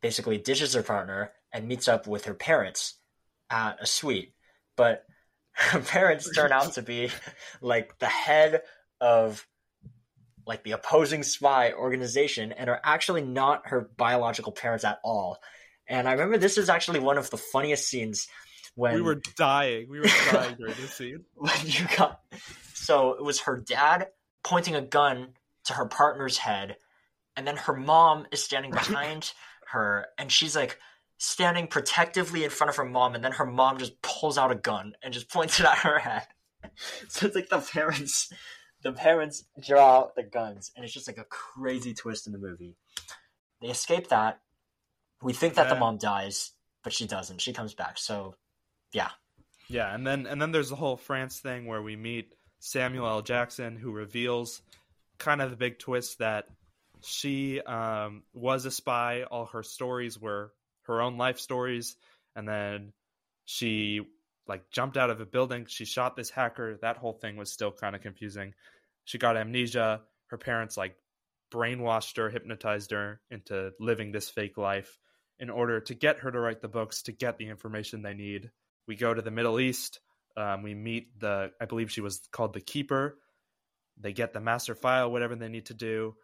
basically 0.01 0.37
ditches 0.37 0.73
her 0.73 0.83
partner 0.83 1.31
and 1.53 1.67
meets 1.67 1.87
up 1.87 2.07
with 2.07 2.25
her 2.25 2.33
parents 2.33 2.95
at 3.49 3.81
a 3.81 3.85
suite. 3.85 4.33
But 4.75 5.05
her 5.51 5.79
parents 5.79 6.33
turn 6.35 6.51
out 6.51 6.73
to 6.73 6.81
be 6.81 7.09
like 7.61 7.97
the 7.99 8.07
head 8.07 8.61
of 8.99 9.45
like 10.47 10.63
the 10.63 10.71
opposing 10.71 11.23
spy 11.23 11.73
organization 11.73 12.51
and 12.51 12.69
are 12.69 12.81
actually 12.83 13.21
not 13.21 13.67
her 13.67 13.89
biological 13.97 14.51
parents 14.51 14.85
at 14.85 14.99
all. 15.03 15.37
And 15.87 16.07
I 16.07 16.13
remember 16.13 16.37
this 16.37 16.57
is 16.57 16.69
actually 16.69 16.99
one 16.99 17.17
of 17.17 17.29
the 17.29 17.37
funniest 17.37 17.87
scenes 17.87 18.27
when 18.75 18.95
we 18.95 19.01
were 19.01 19.21
dying. 19.35 19.87
We 19.89 19.99
were 19.99 20.07
dying 20.31 20.55
during 20.55 20.75
this 20.75 20.93
scene. 20.93 21.25
When 21.35 21.53
you 21.65 21.85
got 21.97 22.21
so 22.73 23.13
it 23.13 23.23
was 23.23 23.41
her 23.41 23.57
dad 23.57 24.07
pointing 24.43 24.75
a 24.75 24.81
gun 24.81 25.29
to 25.65 25.73
her 25.73 25.87
partner's 25.87 26.37
head, 26.37 26.77
and 27.35 27.45
then 27.45 27.57
her 27.57 27.73
mom 27.73 28.27
is 28.31 28.43
standing 28.43 28.71
behind 28.71 29.33
her, 29.71 30.07
and 30.17 30.31
she's 30.31 30.55
like 30.55 30.79
standing 31.17 31.67
protectively 31.67 32.43
in 32.43 32.49
front 32.49 32.69
of 32.69 32.75
her 32.77 32.85
mom, 32.85 33.15
and 33.15 33.23
then 33.23 33.33
her 33.33 33.45
mom 33.45 33.77
just 33.77 34.01
pulls 34.01 34.37
out 34.37 34.51
a 34.51 34.55
gun 34.55 34.93
and 35.03 35.13
just 35.13 35.29
points 35.29 35.59
it 35.59 35.65
at 35.65 35.79
her 35.79 35.99
head. 35.99 36.27
so 37.09 37.25
it's 37.25 37.35
like 37.35 37.49
the 37.49 37.59
parents, 37.59 38.31
the 38.83 38.91
parents 38.91 39.43
draw 39.59 39.99
out 39.99 40.15
the 40.15 40.23
guns, 40.23 40.71
and 40.75 40.85
it's 40.85 40.93
just 40.93 41.07
like 41.07 41.17
a 41.17 41.25
crazy 41.25 41.93
twist 41.93 42.27
in 42.27 42.33
the 42.33 42.39
movie. 42.39 42.75
They 43.61 43.69
escape 43.69 44.09
that. 44.09 44.39
We 45.21 45.33
think 45.33 45.55
that 45.55 45.69
the 45.69 45.75
mom 45.75 45.97
dies, 45.97 46.51
but 46.83 46.93
she 46.93 47.07
doesn't. 47.07 47.41
She 47.41 47.53
comes 47.53 47.73
back. 47.73 47.97
So, 47.97 48.35
yeah, 48.93 49.09
Yeah, 49.67 49.93
and 49.93 50.05
then 50.05 50.27
and 50.27 50.41
then 50.41 50.51
there's 50.51 50.69
the 50.69 50.75
whole 50.75 50.97
France 50.97 51.39
thing 51.39 51.65
where 51.65 51.81
we 51.81 51.95
meet 51.95 52.33
Samuel 52.59 53.07
L. 53.07 53.21
Jackson, 53.21 53.75
who 53.75 53.91
reveals 53.91 54.61
kind 55.17 55.41
of 55.41 55.49
the 55.49 55.57
big 55.57 55.79
twist 55.79 56.19
that 56.19 56.45
she 57.03 57.61
um, 57.61 58.23
was 58.33 58.65
a 58.65 58.71
spy. 58.71 59.23
All 59.23 59.47
her 59.47 59.63
stories 59.63 60.19
were 60.19 60.53
her 60.83 61.01
own 61.01 61.17
life 61.17 61.39
stories, 61.39 61.95
and 62.35 62.47
then 62.47 62.93
she 63.45 64.01
like 64.47 64.69
jumped 64.71 64.97
out 64.97 65.09
of 65.09 65.21
a 65.21 65.25
building. 65.25 65.65
She 65.67 65.85
shot 65.85 66.15
this 66.15 66.29
hacker. 66.29 66.77
That 66.81 66.97
whole 66.97 67.13
thing 67.13 67.37
was 67.37 67.51
still 67.51 67.71
kind 67.71 67.95
of 67.95 68.01
confusing. 68.01 68.53
She 69.05 69.17
got 69.17 69.37
amnesia. 69.37 70.01
Her 70.27 70.37
parents 70.37 70.77
like 70.77 70.95
brainwashed 71.53 72.17
her, 72.17 72.29
hypnotized 72.29 72.91
her 72.91 73.21
into 73.29 73.71
living 73.79 74.11
this 74.11 74.29
fake 74.29 74.57
life 74.57 74.97
in 75.39 75.49
order 75.49 75.79
to 75.81 75.93
get 75.93 76.19
her 76.19 76.31
to 76.31 76.39
write 76.39 76.61
the 76.61 76.67
books 76.67 77.03
to 77.03 77.11
get 77.11 77.37
the 77.37 77.47
information 77.47 78.01
they 78.01 78.13
need 78.13 78.49
we 78.87 78.95
go 78.95 79.13
to 79.13 79.21
the 79.21 79.31
Middle 79.31 79.59
East. 79.59 79.99
Um, 80.35 80.63
we 80.63 80.73
meet 80.73 81.19
the, 81.19 81.51
I 81.59 81.65
believe 81.65 81.91
she 81.91 82.01
was 82.01 82.21
called 82.31 82.53
the 82.53 82.61
Keeper. 82.61 83.17
They 83.99 84.13
get 84.13 84.33
the 84.33 84.39
master 84.39 84.75
file, 84.75 85.11
whatever 85.11 85.35
they 85.35 85.49
need 85.49 85.65
to 85.67 85.73
do, 85.73 86.15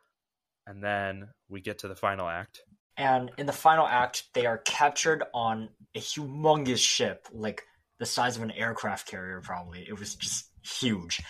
and 0.67 0.83
then 0.83 1.29
we 1.49 1.59
get 1.61 1.79
to 1.79 1.87
the 1.87 1.95
final 1.95 2.27
act. 2.27 2.61
And 2.95 3.31
in 3.37 3.47
the 3.47 3.53
final 3.53 3.87
act, 3.87 4.25
they 4.35 4.45
are 4.45 4.59
captured 4.59 5.23
on 5.33 5.69
a 5.95 5.99
humongous 5.99 6.77
ship, 6.77 7.27
like 7.33 7.63
the 8.03 8.07
size 8.07 8.35
of 8.35 8.43
an 8.43 8.51
aircraft 8.51 9.07
carrier, 9.07 9.39
probably. 9.39 9.85
It 9.87 9.97
was 9.97 10.15
just 10.15 10.49
huge. 10.61 11.21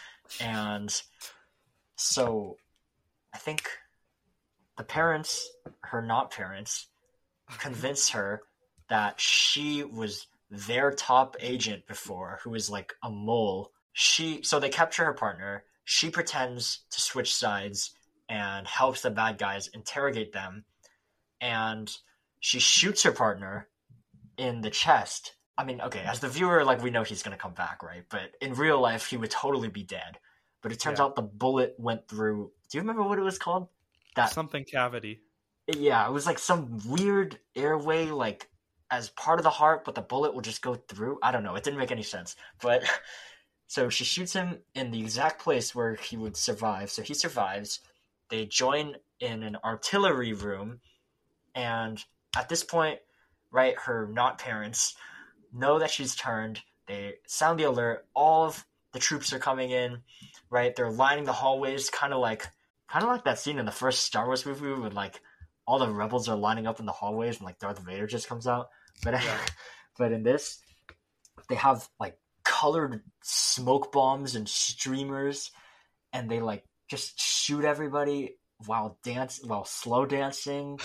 And 0.42 0.92
so 1.98 2.58
I 3.32 3.38
think 3.38 3.70
the 4.76 4.84
parents, 4.84 5.48
her 5.82 6.02
not 6.02 6.32
parents, 6.32 6.88
convince 7.60 8.10
her 8.10 8.42
that 8.90 9.22
she 9.22 9.84
was 9.84 10.26
their 10.50 10.90
top 10.90 11.36
agent 11.40 11.86
before, 11.86 12.40
who 12.44 12.56
is 12.56 12.72
like 12.72 12.92
a 13.04 13.10
mole. 13.12 13.70
She 13.92 14.42
so 14.42 14.60
they 14.60 14.70
capture 14.70 15.06
her 15.06 15.14
partner. 15.14 15.66
She 15.84 16.10
pretends 16.10 16.86
to 16.90 17.00
switch 17.00 17.36
sides 17.36 17.92
and 18.30 18.66
helps 18.68 19.02
the 19.02 19.12
bad 19.12 19.38
guys 19.38 19.68
interrogate 19.68 20.34
them 20.34 20.66
and 21.40 21.96
she 22.40 22.58
shoots 22.58 23.04
her 23.04 23.12
partner 23.12 23.68
in 24.38 24.62
the 24.62 24.72
chest. 24.72 25.36
I 25.58 25.64
mean, 25.64 25.82
okay, 25.82 26.02
as 26.02 26.20
the 26.20 26.30
viewer, 26.30 26.64
like 26.66 26.82
we 26.82 26.90
know 26.90 27.04
he's 27.04 27.22
gonna 27.24 27.38
come 27.38 27.54
back, 27.54 27.84
right? 27.84 28.04
But 28.10 28.32
in 28.42 28.54
real 28.56 28.80
life, 28.82 29.06
he 29.08 29.18
would 29.18 29.32
totally 29.32 29.70
be 29.70 29.84
dead. 29.84 30.18
But 30.62 30.72
it 30.72 30.80
turns 30.80 31.00
Yeah. 31.00 31.06
out 31.06 31.16
the 31.16 31.22
bullet 31.22 31.76
went 31.78 32.08
through. 32.08 32.52
Do 32.70 32.78
you 32.78 32.82
remember 32.82 33.04
what 33.04 33.20
it 33.20 33.24
was 33.24 33.38
called? 33.38 33.68
That 34.16 34.32
Something 34.32 34.64
cavity. 34.66 35.22
yeah, 35.68 36.08
it 36.08 36.12
was 36.12 36.26
like 36.26 36.40
some 36.40 36.80
weird 36.88 37.40
airway, 37.56 38.08
like 38.08 38.50
as 38.90 39.10
part 39.10 39.40
of 39.40 39.44
the 39.44 39.50
heart, 39.50 39.84
but 39.86 39.96
the 39.96 40.02
bullet 40.02 40.34
will 40.34 40.42
just 40.42 40.62
go 40.62 40.76
through. 40.76 41.20
I 41.24 41.32
don't 41.32 41.44
know. 41.44 41.56
It 41.56 41.64
didn't 41.64 41.80
make 41.80 41.92
any 41.92 42.04
sense. 42.04 42.36
But 42.62 42.84
so 43.68 43.90
she 43.90 44.04
shoots 44.04 44.34
him 44.34 44.60
in 44.76 44.92
the 44.92 45.00
exact 45.00 45.42
place 45.42 45.74
where 45.76 45.96
he 45.96 46.16
would 46.18 46.38
survive. 46.38 46.92
So 46.92 47.02
he 47.02 47.14
survives. 47.14 47.80
They 48.30 48.46
join 48.46 48.96
in 49.20 49.44
an 49.44 49.58
artillery 49.64 50.34
room, 50.34 50.80
and 51.56 52.04
at 52.36 52.50
this 52.50 52.64
point, 52.64 53.00
right, 53.52 53.78
her 53.80 54.08
not 54.08 54.38
parents 54.40 54.96
know 55.54 55.80
that 55.80 55.92
she's 55.92 56.16
turned. 56.16 56.62
They 56.88 57.16
sound 57.28 57.60
the 57.60 57.64
alert. 57.64 58.06
All 58.14 58.46
of 58.46 58.66
the 58.92 59.00
troops 59.00 59.34
are 59.34 59.40
coming 59.40 59.72
in, 59.72 60.00
right? 60.50 60.76
They're 60.76 60.92
lining 60.92 61.26
the 61.26 61.34
hallways, 61.34 61.90
kind 61.90 62.14
of 62.14 62.20
like, 62.20 62.48
kind 62.90 63.04
of 63.04 63.10
like 63.10 63.24
that 63.26 63.40
scene 63.40 63.60
in 63.60 63.66
the 63.66 63.72
first 63.72 64.04
Star 64.04 64.26
Wars 64.26 64.46
movie 64.46 64.70
when 64.70 64.94
like 64.94 65.22
all 65.66 65.80
the 65.80 65.90
rebels 65.90 66.28
are 66.28 66.36
lining 66.36 66.68
up 66.68 66.80
in 66.80 66.86
the 66.86 66.92
hallways 66.92 67.38
and 67.38 67.46
like 67.46 67.60
Darth 67.60 67.80
Vader 67.80 68.08
just 68.08 68.28
comes 68.28 68.48
out. 68.48 68.70
But 69.04 69.22
but 69.98 70.12
in 70.12 70.24
this, 70.24 70.60
they 71.50 71.56
have 71.56 71.88
like 72.00 72.18
colored 72.44 73.02
smoke 73.24 73.92
bombs 73.92 74.36
and 74.36 74.48
streamers, 74.48 75.52
and 76.12 76.30
they 76.30 76.40
like 76.40 76.66
just 76.90 77.20
shoot 77.20 77.64
everybody 77.64 78.36
while 78.66 78.98
dance 79.04 79.42
while 79.44 79.66
slow 79.66 80.06
dancing, 80.06 80.80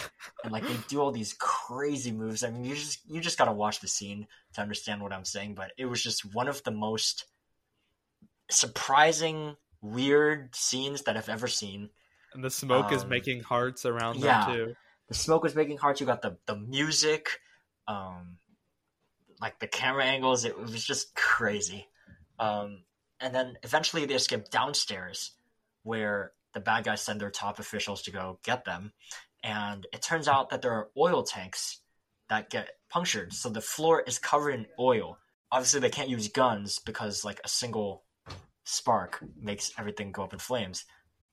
and 0.45 0.53
like 0.53 0.67
they 0.67 0.77
do 0.89 1.01
all 1.01 1.13
these 1.13 1.35
crazy 1.39 2.13
moves. 2.13 2.43
I 2.45 2.51
mean, 2.51 2.65
you 2.65 2.75
just 2.75 3.01
you 3.09 3.21
just 3.21 3.39
gotta 3.39 3.53
watch 3.53 3.81
the 3.81 3.89
scene 3.89 4.27
to 4.55 4.61
understand 4.61 5.03
what 5.03 5.13
I'm 5.13 5.25
saying. 5.25 5.55
But 5.55 5.73
it 5.79 5.87
was 5.87 6.03
just 6.03 6.35
one 6.35 6.49
of 6.49 6.63
the 6.65 6.71
most 6.71 7.25
surprising, 8.51 9.57
weird 9.83 10.55
scenes 10.55 11.03
that 11.03 11.17
I've 11.17 11.29
ever 11.29 11.49
seen. 11.49 11.91
And 12.35 12.45
the 12.45 12.51
smoke 12.51 12.93
is 12.93 13.03
Um, 13.05 13.09
making 13.09 13.43
hearts 13.43 13.85
around 13.87 14.17
yeah. 14.19 14.47
them 14.47 14.55
too. 14.55 14.77
the 15.09 15.15
smoke 15.15 15.43
was 15.43 15.55
making 15.55 15.79
hearts. 15.79 16.01
You 16.01 16.07
got 16.07 16.23
the 16.23 16.37
the 16.47 16.57
music, 16.57 17.41
um, 17.87 18.39
like 19.41 19.59
the 19.59 19.67
camera 19.69 20.05
angles. 20.05 20.45
It 20.45 20.59
was 20.59 20.85
just 20.85 21.15
crazy. 21.15 21.89
Um, 22.39 22.85
and 23.21 23.35
then 23.35 23.59
eventually 23.63 24.05
they 24.05 24.15
escape 24.15 24.51
downstairs, 24.51 25.33
where 25.83 26.33
the 26.59 26.65
bad 26.65 26.85
guys 26.85 27.01
send 27.01 27.21
their 27.21 27.31
top 27.31 27.61
officials 27.61 28.03
to 28.03 28.11
go 28.11 28.41
get 28.43 28.65
them. 28.65 28.93
And 29.45 29.87
it 29.93 30.03
turns 30.03 30.27
out 30.27 30.51
that 30.51 30.63
there 30.63 30.73
are 30.73 30.91
oil 30.97 31.23
tanks 31.23 31.79
that 32.29 32.51
get 32.51 32.71
punctured, 32.91 33.33
so 33.33 33.49
the 33.49 33.61
floor 33.61 34.03
is 34.07 34.19
covered 34.19 34.51
in 34.51 34.67
oil. 34.79 35.19
Obviously, 35.53 35.81
they 35.81 35.89
can't 35.89 36.11
use 36.11 36.29
guns 36.29 36.79
because 36.79 37.25
like 37.25 37.41
a 37.45 37.49
single 37.49 38.03
spark 38.65 39.25
makes 39.41 39.73
everything 39.79 40.13
go 40.13 40.25
up 40.25 40.33
in 40.33 40.39
flames. 40.39 40.85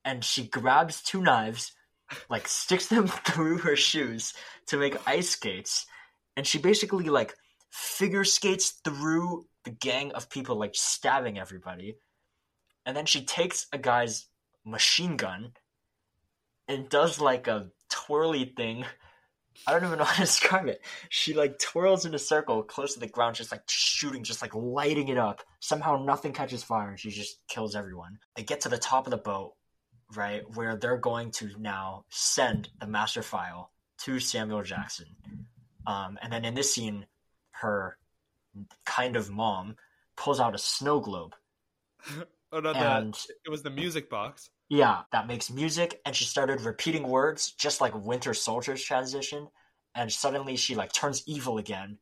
And 0.05 0.23
she 0.23 0.47
grabs 0.47 1.01
two 1.01 1.21
knives 1.21 1.73
like 2.29 2.47
sticks 2.47 2.87
them 2.87 3.07
through 3.25 3.59
her 3.59 3.75
shoes 3.75 4.33
to 4.67 4.77
make 4.77 5.07
ice 5.07 5.29
skates 5.31 5.85
and 6.37 6.45
she 6.45 6.57
basically 6.57 7.05
like 7.05 7.33
figure 7.71 8.23
skates 8.23 8.79
through 8.83 9.45
the 9.63 9.71
gang 9.71 10.11
of 10.11 10.29
people 10.29 10.55
like 10.55 10.75
stabbing 10.75 11.39
everybody 11.39 11.95
and 12.85 12.95
then 12.95 13.05
she 13.05 13.25
takes 13.25 13.67
a 13.73 13.77
guy's 13.77 14.27
machine 14.65 15.15
gun 15.17 15.51
and 16.67 16.89
does 16.89 17.21
like 17.21 17.47
a 17.47 17.67
twirly 17.89 18.45
thing 18.57 18.83
i 19.67 19.71
don't 19.71 19.85
even 19.85 19.97
know 19.97 20.03
how 20.05 20.15
to 20.15 20.21
describe 20.21 20.67
it 20.67 20.81
she 21.09 21.33
like 21.33 21.57
twirls 21.59 22.05
in 22.05 22.13
a 22.15 22.19
circle 22.19 22.63
close 22.63 22.93
to 22.93 22.99
the 22.99 23.07
ground 23.07 23.35
just 23.35 23.51
like 23.51 23.61
shooting 23.67 24.23
just 24.23 24.41
like 24.41 24.53
lighting 24.55 25.07
it 25.07 25.17
up 25.17 25.43
somehow 25.59 26.03
nothing 26.03 26.33
catches 26.33 26.63
fire 26.63 26.89
and 26.89 26.99
she 26.99 27.09
just 27.09 27.39
kills 27.47 27.75
everyone 27.75 28.17
they 28.35 28.43
get 28.43 28.61
to 28.61 28.69
the 28.69 28.77
top 28.77 29.05
of 29.07 29.11
the 29.11 29.17
boat 29.17 29.53
right, 30.15 30.43
where 30.55 30.75
they're 30.75 30.97
going 30.97 31.31
to 31.31 31.49
now 31.59 32.05
send 32.09 32.69
the 32.79 32.87
master 32.87 33.21
file 33.21 33.71
to 33.99 34.19
Samuel 34.19 34.61
Jackson. 34.61 35.07
Um, 35.87 36.17
and 36.21 36.31
then 36.31 36.45
in 36.45 36.53
this 36.53 36.73
scene, 36.73 37.05
her 37.51 37.97
kind 38.85 39.15
of 39.15 39.31
mom 39.31 39.77
pulls 40.15 40.39
out 40.39 40.55
a 40.55 40.59
snow 40.59 40.99
globe. 40.99 41.35
Oh 42.51 42.59
no, 42.59 42.71
And- 42.71 43.13
the, 43.15 43.33
it 43.45 43.49
was 43.49 43.63
the 43.63 43.69
music 43.71 44.09
box. 44.09 44.49
Yeah, 44.69 45.01
that 45.11 45.27
makes 45.27 45.51
music, 45.51 46.01
and 46.05 46.15
she 46.15 46.25
started 46.25 46.61
repeating 46.61 47.07
words 47.07 47.51
just 47.51 47.81
like 47.81 47.93
Winter 47.93 48.33
Soldier's 48.33 48.83
transition. 48.83 49.47
And 49.93 50.11
suddenly 50.11 50.55
she 50.55 50.75
like 50.75 50.91
turns 50.91 51.23
evil 51.27 51.57
again, 51.57 51.99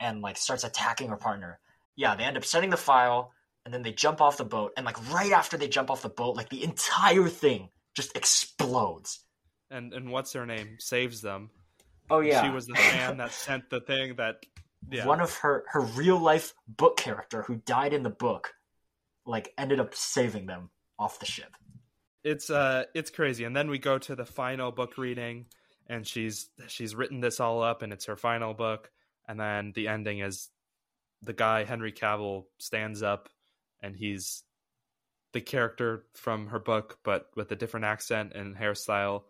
and 0.00 0.22
like 0.22 0.36
starts 0.36 0.64
attacking 0.64 1.08
her 1.08 1.16
partner. 1.16 1.60
Yeah, 1.96 2.16
they 2.16 2.24
end 2.24 2.36
up 2.36 2.44
sending 2.44 2.70
the 2.70 2.76
file, 2.76 3.32
and 3.64 3.74
then 3.74 3.82
they 3.82 3.92
jump 3.92 4.20
off 4.20 4.38
the 4.38 4.44
boat, 4.44 4.72
and 4.76 4.86
like 4.86 5.12
right 5.12 5.32
after 5.32 5.56
they 5.56 5.68
jump 5.68 5.90
off 5.90 6.02
the 6.02 6.08
boat, 6.08 6.36
like 6.36 6.48
the 6.48 6.64
entire 6.64 7.28
thing 7.28 7.68
just 7.94 8.16
explodes. 8.16 9.20
And 9.70 9.92
and 9.92 10.10
what's 10.10 10.32
her 10.32 10.46
name 10.46 10.76
saves 10.78 11.20
them. 11.20 11.50
Oh 12.08 12.20
yeah, 12.20 12.42
She 12.42 12.50
was 12.50 12.66
the 12.66 12.74
fan 12.76 13.18
that 13.18 13.32
sent 13.32 13.68
the 13.70 13.80
thing 13.80 14.16
that 14.16 14.36
yeah. 14.90 15.06
one 15.06 15.20
of 15.20 15.34
her 15.38 15.64
her 15.68 15.82
real 15.82 16.18
life 16.18 16.54
book 16.66 16.96
character 16.96 17.42
who 17.42 17.56
died 17.56 17.92
in 17.92 18.02
the 18.02 18.10
book, 18.10 18.54
like 19.26 19.52
ended 19.58 19.78
up 19.78 19.94
saving 19.94 20.46
them 20.46 20.70
off 20.98 21.20
the 21.20 21.26
ship. 21.26 21.54
It's 22.24 22.50
uh 22.50 22.84
it's 22.94 23.10
crazy. 23.10 23.44
And 23.44 23.56
then 23.56 23.70
we 23.70 23.78
go 23.78 23.98
to 23.98 24.14
the 24.14 24.24
final 24.24 24.72
book 24.72 24.98
reading 24.98 25.46
and 25.88 26.06
she's 26.06 26.48
she's 26.68 26.94
written 26.94 27.20
this 27.20 27.40
all 27.40 27.62
up 27.62 27.82
and 27.82 27.92
it's 27.92 28.06
her 28.06 28.16
final 28.16 28.54
book. 28.54 28.90
And 29.28 29.38
then 29.38 29.72
the 29.74 29.88
ending 29.88 30.20
is 30.20 30.48
the 31.22 31.32
guy 31.32 31.64
henry 31.64 31.92
cavill 31.92 32.44
stands 32.58 33.02
up 33.02 33.28
and 33.82 33.94
he's 33.94 34.42
the 35.32 35.40
character 35.40 36.04
from 36.14 36.48
her 36.48 36.58
book 36.58 36.98
but 37.04 37.30
with 37.36 37.52
a 37.52 37.56
different 37.56 37.86
accent 37.86 38.32
and 38.34 38.56
hairstyle. 38.56 39.22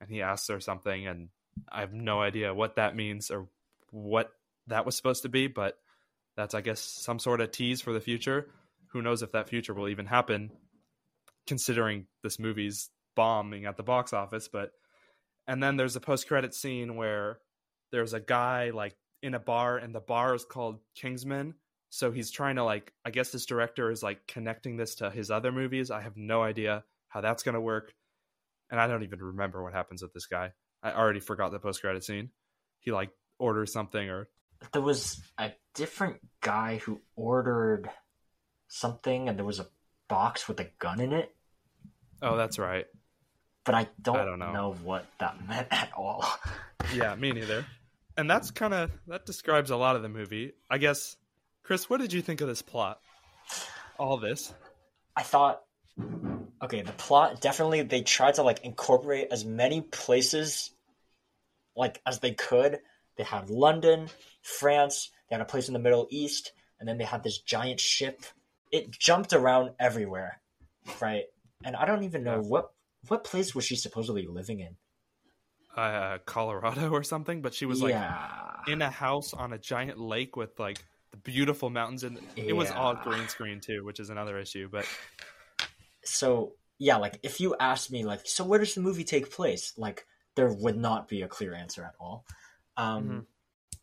And 0.00 0.10
he 0.10 0.22
asks 0.22 0.48
her 0.48 0.60
something 0.60 1.06
and 1.06 1.28
i 1.70 1.80
have 1.80 1.92
no 1.92 2.22
idea 2.22 2.54
what 2.54 2.76
that 2.76 2.96
means 2.96 3.30
or 3.30 3.46
what 3.90 4.32
that 4.68 4.86
was 4.86 4.96
supposed 4.96 5.22
to 5.22 5.28
be 5.28 5.48
but 5.48 5.78
that's 6.34 6.54
i 6.54 6.62
guess 6.62 6.80
some 6.80 7.18
sort 7.18 7.42
of 7.42 7.50
tease 7.50 7.82
for 7.82 7.92
the 7.92 8.00
future. 8.00 8.48
Who 8.92 9.02
knows 9.02 9.22
if 9.22 9.32
that 9.32 9.48
future 9.48 9.74
will 9.74 9.88
even 9.88 10.06
happen 10.06 10.50
considering 11.46 12.06
this 12.22 12.38
movie's 12.38 12.90
bombing 13.16 13.66
at 13.66 13.76
the 13.76 13.82
box 13.82 14.12
office 14.12 14.48
but 14.48 14.72
and 15.46 15.62
then 15.62 15.76
there's 15.76 15.96
a 15.96 16.00
post-credit 16.00 16.54
scene 16.54 16.96
where 16.96 17.38
there's 17.90 18.14
a 18.14 18.20
guy 18.20 18.70
like 18.70 18.96
in 19.22 19.34
a 19.34 19.38
bar 19.40 19.76
and 19.76 19.94
the 19.94 20.00
bar 20.00 20.34
is 20.34 20.44
called 20.44 20.78
kingsman 20.94 21.54
So 21.94 22.10
he's 22.10 22.30
trying 22.30 22.56
to 22.56 22.64
like 22.64 22.90
I 23.04 23.10
guess 23.10 23.30
this 23.30 23.44
director 23.44 23.90
is 23.90 24.02
like 24.02 24.26
connecting 24.26 24.78
this 24.78 24.94
to 24.96 25.10
his 25.10 25.30
other 25.30 25.52
movies. 25.52 25.90
I 25.90 26.00
have 26.00 26.16
no 26.16 26.42
idea 26.42 26.84
how 27.08 27.20
that's 27.20 27.42
going 27.42 27.54
to 27.54 27.60
work. 27.60 27.92
And 28.70 28.80
I 28.80 28.86
don't 28.86 29.02
even 29.02 29.18
remember 29.20 29.62
what 29.62 29.74
happens 29.74 30.00
with 30.00 30.14
this 30.14 30.24
guy. 30.24 30.52
I 30.82 30.92
already 30.92 31.20
forgot 31.20 31.52
the 31.52 31.58
post 31.58 31.82
credit 31.82 32.02
scene. 32.02 32.30
He 32.80 32.92
like 32.92 33.10
orders 33.38 33.74
something 33.74 34.08
or 34.08 34.28
There 34.72 34.80
was 34.80 35.20
a 35.36 35.52
different 35.74 36.20
guy 36.40 36.78
who 36.78 37.02
ordered 37.14 37.90
something, 38.68 39.28
and 39.28 39.36
there 39.36 39.44
was 39.44 39.60
a 39.60 39.66
box 40.12 40.46
with 40.46 40.60
a 40.60 40.68
gun 40.78 41.00
in 41.00 41.12
it, 41.14 41.34
Oh, 42.20 42.36
that's 42.36 42.58
right. 42.58 42.86
but 43.64 43.74
I 43.74 43.88
don't, 44.00 44.16
I 44.18 44.24
don't 44.26 44.38
know. 44.38 44.76
what 44.84 45.06
that 45.18 45.36
meant 45.48 45.68
at 45.70 45.90
all. 45.96 46.24
Yeah, 46.94 47.14
me 47.14 47.32
neither. 47.32 47.64
And 48.18 48.28
that's 48.28 48.50
kind 48.50 48.74
of 48.74 48.90
that 49.06 49.24
describes 49.24 49.70
a 49.70 49.76
lot 49.76 49.96
of 49.96 50.02
the 50.02 50.08
movie. 50.10 50.52
I 50.70 50.76
guess 50.76 51.16
Chris, 51.62 51.88
what 51.88 52.00
did 52.00 52.12
you 52.12 52.20
think 52.20 52.42
of 52.42 52.48
this 52.48 52.60
plot? 52.60 53.00
All 53.98 54.18
this? 54.18 54.52
I 55.16 55.22
thought, 55.22 55.62
okay, 56.62 56.82
the 56.82 56.92
plot 56.92 57.40
definitely 57.40 57.80
they 57.82 58.02
tried 58.02 58.34
to 58.34 58.42
like 58.42 58.64
incorporate 58.64 59.28
as 59.30 59.44
many 59.46 59.80
places 59.80 60.70
like 61.74 62.00
as 62.04 62.18
they 62.18 62.32
could. 62.32 62.80
They 63.16 63.24
had 63.24 63.48
London, 63.48 64.08
France, 64.42 65.10
they 65.30 65.34
had 65.36 65.40
a 65.42 65.46
place 65.46 65.68
in 65.68 65.72
the 65.74 65.80
Middle 65.80 66.06
East, 66.10 66.52
and 66.78 66.86
then 66.88 66.98
they 66.98 67.04
had 67.04 67.22
this 67.22 67.38
giant 67.38 67.80
ship. 67.80 68.20
It 68.72 68.90
jumped 68.90 69.32
around 69.32 69.72
everywhere, 69.78 70.40
right? 71.00 71.24
And 71.64 71.76
I 71.76 71.84
don't 71.84 72.02
even 72.04 72.24
know 72.24 72.40
what 72.40 72.72
what 73.08 73.24
place 73.24 73.54
was 73.54 73.64
she 73.64 73.76
supposedly 73.76 74.26
living 74.26 74.60
in. 74.60 74.76
Uh 75.76 76.18
Colorado 76.26 76.90
or 76.90 77.02
something, 77.02 77.42
but 77.42 77.54
she 77.54 77.66
was 77.66 77.80
like 77.82 77.92
yeah, 77.92 78.26
in 78.66 78.82
a 78.82 78.90
house 78.90 79.32
on 79.34 79.52
a 79.52 79.58
giant 79.58 79.98
lake 79.98 80.36
with 80.36 80.58
like 80.58 80.84
the 81.12 81.18
beautiful 81.18 81.70
mountains 81.70 82.02
and 82.02 82.18
it 82.36 82.54
was 82.54 82.70
all 82.70 82.94
green 82.94 83.28
screen 83.28 83.60
too, 83.60 83.84
which 83.84 84.00
is 84.00 84.10
another 84.10 84.38
issue, 84.38 84.68
but 84.70 84.86
so 86.04 86.54
yeah, 86.78 86.96
like 86.96 87.20
if 87.22 87.40
you 87.40 87.54
asked 87.60 87.92
me, 87.92 88.04
like, 88.04 88.22
so 88.24 88.44
where 88.44 88.58
does 88.58 88.74
the 88.74 88.80
movie 88.80 89.04
take 89.04 89.30
place? 89.30 89.72
Like, 89.76 90.04
there 90.34 90.52
would 90.52 90.76
not 90.76 91.06
be 91.06 91.22
a 91.22 91.28
clear 91.28 91.54
answer 91.54 91.84
at 91.84 91.94
all. 92.00 92.24
Um, 92.76 93.08
Mhm. 93.08 93.26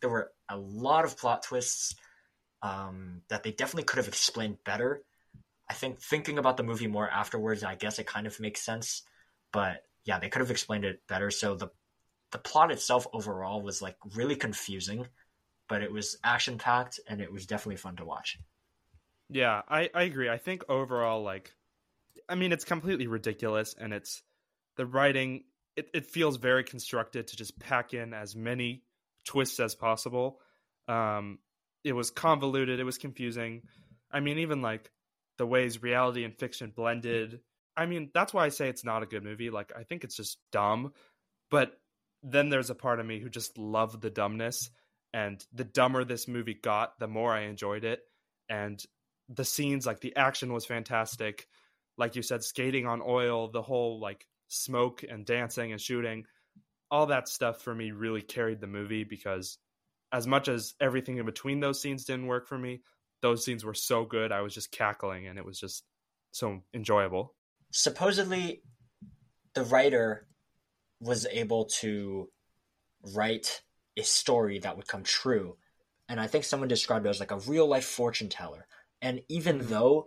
There 0.00 0.10
were 0.10 0.32
a 0.48 0.56
lot 0.56 1.04
of 1.04 1.16
plot 1.16 1.42
twists 1.42 1.94
um, 2.62 3.22
that 3.28 3.42
they 3.42 3.52
definitely 3.52 3.84
could 3.84 3.98
have 3.98 4.08
explained 4.08 4.58
better. 4.64 5.02
I 5.68 5.74
think 5.74 6.00
thinking 6.00 6.38
about 6.38 6.56
the 6.56 6.62
movie 6.62 6.86
more 6.86 7.08
afterwards, 7.08 7.62
I 7.62 7.74
guess 7.76 7.98
it 7.98 8.06
kind 8.06 8.26
of 8.26 8.40
makes 8.40 8.60
sense. 8.60 9.02
But 9.52 9.84
yeah, 10.04 10.18
they 10.18 10.28
could 10.28 10.40
have 10.40 10.50
explained 10.50 10.84
it 10.84 11.02
better. 11.08 11.30
So 11.30 11.54
the 11.54 11.68
the 12.32 12.38
plot 12.38 12.70
itself 12.70 13.06
overall 13.12 13.60
was 13.62 13.82
like 13.82 13.96
really 14.14 14.36
confusing, 14.36 15.06
but 15.68 15.82
it 15.82 15.92
was 15.92 16.18
action 16.22 16.58
packed 16.58 17.00
and 17.08 17.20
it 17.20 17.32
was 17.32 17.46
definitely 17.46 17.76
fun 17.76 17.96
to 17.96 18.04
watch. 18.04 18.38
Yeah, 19.28 19.62
I, 19.68 19.90
I 19.94 20.02
agree. 20.02 20.28
I 20.28 20.38
think 20.38 20.64
overall, 20.68 21.22
like, 21.22 21.52
I 22.28 22.34
mean, 22.34 22.52
it's 22.52 22.64
completely 22.64 23.06
ridiculous, 23.06 23.74
and 23.78 23.92
it's 23.92 24.22
the 24.76 24.86
writing. 24.86 25.44
It, 25.76 25.88
it 25.94 26.06
feels 26.06 26.36
very 26.36 26.64
constructed 26.64 27.28
to 27.28 27.36
just 27.36 27.58
pack 27.58 27.94
in 27.94 28.12
as 28.12 28.34
many 28.34 28.82
twists 29.24 29.60
as 29.60 29.74
possible. 29.74 30.40
Um, 30.88 31.38
it 31.84 31.92
was 31.92 32.10
convoluted. 32.10 32.80
It 32.80 32.84
was 32.84 32.98
confusing. 32.98 33.62
I 34.10 34.20
mean, 34.20 34.38
even 34.38 34.62
like 34.62 34.90
the 35.38 35.46
ways 35.46 35.82
reality 35.82 36.24
and 36.24 36.36
fiction 36.36 36.72
blended. 36.74 37.40
I 37.76 37.86
mean, 37.86 38.10
that's 38.12 38.34
why 38.34 38.44
I 38.44 38.50
say 38.50 38.68
it's 38.68 38.84
not 38.84 39.02
a 39.02 39.06
good 39.06 39.24
movie. 39.24 39.50
Like, 39.50 39.72
I 39.76 39.84
think 39.84 40.04
it's 40.04 40.16
just 40.16 40.38
dumb. 40.52 40.92
But 41.50 41.72
then 42.22 42.48
there's 42.48 42.70
a 42.70 42.74
part 42.74 43.00
of 43.00 43.06
me 43.06 43.20
who 43.20 43.30
just 43.30 43.56
loved 43.56 44.02
the 44.02 44.10
dumbness, 44.10 44.70
and 45.14 45.44
the 45.52 45.64
dumber 45.64 46.04
this 46.04 46.28
movie 46.28 46.54
got, 46.54 46.98
the 46.98 47.08
more 47.08 47.32
I 47.32 47.42
enjoyed 47.42 47.84
it. 47.84 48.00
And 48.48 48.84
the 49.28 49.44
scenes 49.44 49.86
like 49.86 50.00
the 50.00 50.16
action 50.16 50.52
was 50.52 50.66
fantastic 50.66 51.46
like 51.96 52.16
you 52.16 52.22
said 52.22 52.42
skating 52.42 52.86
on 52.86 53.00
oil 53.06 53.48
the 53.48 53.62
whole 53.62 54.00
like 54.00 54.26
smoke 54.48 55.04
and 55.08 55.24
dancing 55.24 55.70
and 55.70 55.80
shooting 55.80 56.24
all 56.90 57.06
that 57.06 57.28
stuff 57.28 57.62
for 57.62 57.72
me 57.72 57.92
really 57.92 58.22
carried 58.22 58.60
the 58.60 58.66
movie 58.66 59.04
because 59.04 59.58
as 60.12 60.26
much 60.26 60.48
as 60.48 60.74
everything 60.80 61.18
in 61.18 61.26
between 61.26 61.60
those 61.60 61.80
scenes 61.80 62.04
didn't 62.04 62.26
work 62.26 62.46
for 62.46 62.58
me 62.58 62.80
those 63.22 63.44
scenes 63.44 63.64
were 63.64 63.74
so 63.74 64.04
good 64.04 64.32
i 64.32 64.40
was 64.40 64.54
just 64.54 64.72
cackling 64.72 65.26
and 65.26 65.38
it 65.38 65.44
was 65.44 65.58
just 65.58 65.84
so 66.32 66.62
enjoyable. 66.74 67.34
Supposedly 67.72 68.62
the 69.54 69.64
writer 69.64 70.26
was 71.00 71.26
able 71.30 71.64
to 71.64 72.28
write 73.14 73.62
a 73.96 74.02
story 74.02 74.58
that 74.60 74.76
would 74.76 74.86
come 74.86 75.02
true 75.02 75.56
and 76.08 76.20
i 76.20 76.26
think 76.26 76.44
someone 76.44 76.68
described 76.68 77.06
it 77.06 77.08
as 77.08 77.18
like 77.18 77.30
a 77.30 77.38
real 77.38 77.66
life 77.66 77.84
fortune 77.84 78.28
teller. 78.28 78.66
And 79.02 79.22
even 79.28 79.58
mm-hmm. 79.58 79.68
though 79.68 80.06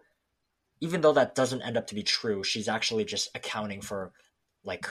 even 0.80 1.02
though 1.02 1.14
that 1.14 1.36
doesn't 1.36 1.62
end 1.62 1.78
up 1.78 1.88
to 1.88 1.96
be 1.96 2.04
true 2.04 2.44
she's 2.44 2.68
actually 2.68 3.06
just 3.06 3.30
accounting 3.36 3.82
for 3.82 4.12
like 4.64 4.88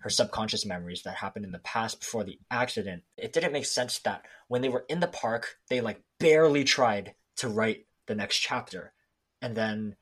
her 0.00 0.10
subconscious 0.10 0.66
memories 0.66 1.02
that 1.02 1.16
happened 1.16 1.44
in 1.44 1.52
the 1.52 1.58
past 1.60 2.00
before 2.00 2.24
the 2.24 2.38
accident 2.50 3.02
it 3.16 3.32
didn't 3.32 3.52
make 3.52 3.66
sense 3.66 3.98
that 4.00 4.22
when 4.48 4.62
they 4.62 4.68
were 4.68 4.84
in 4.88 5.00
the 5.00 5.06
park 5.06 5.56
they 5.68 5.80
like 5.80 6.02
barely 6.18 6.64
tried 6.64 7.14
to 7.36 7.48
write 7.48 7.86
the 8.06 8.14
next 8.14 8.38
chapter. 8.38 8.92
And 9.40 9.56
then 9.56 9.96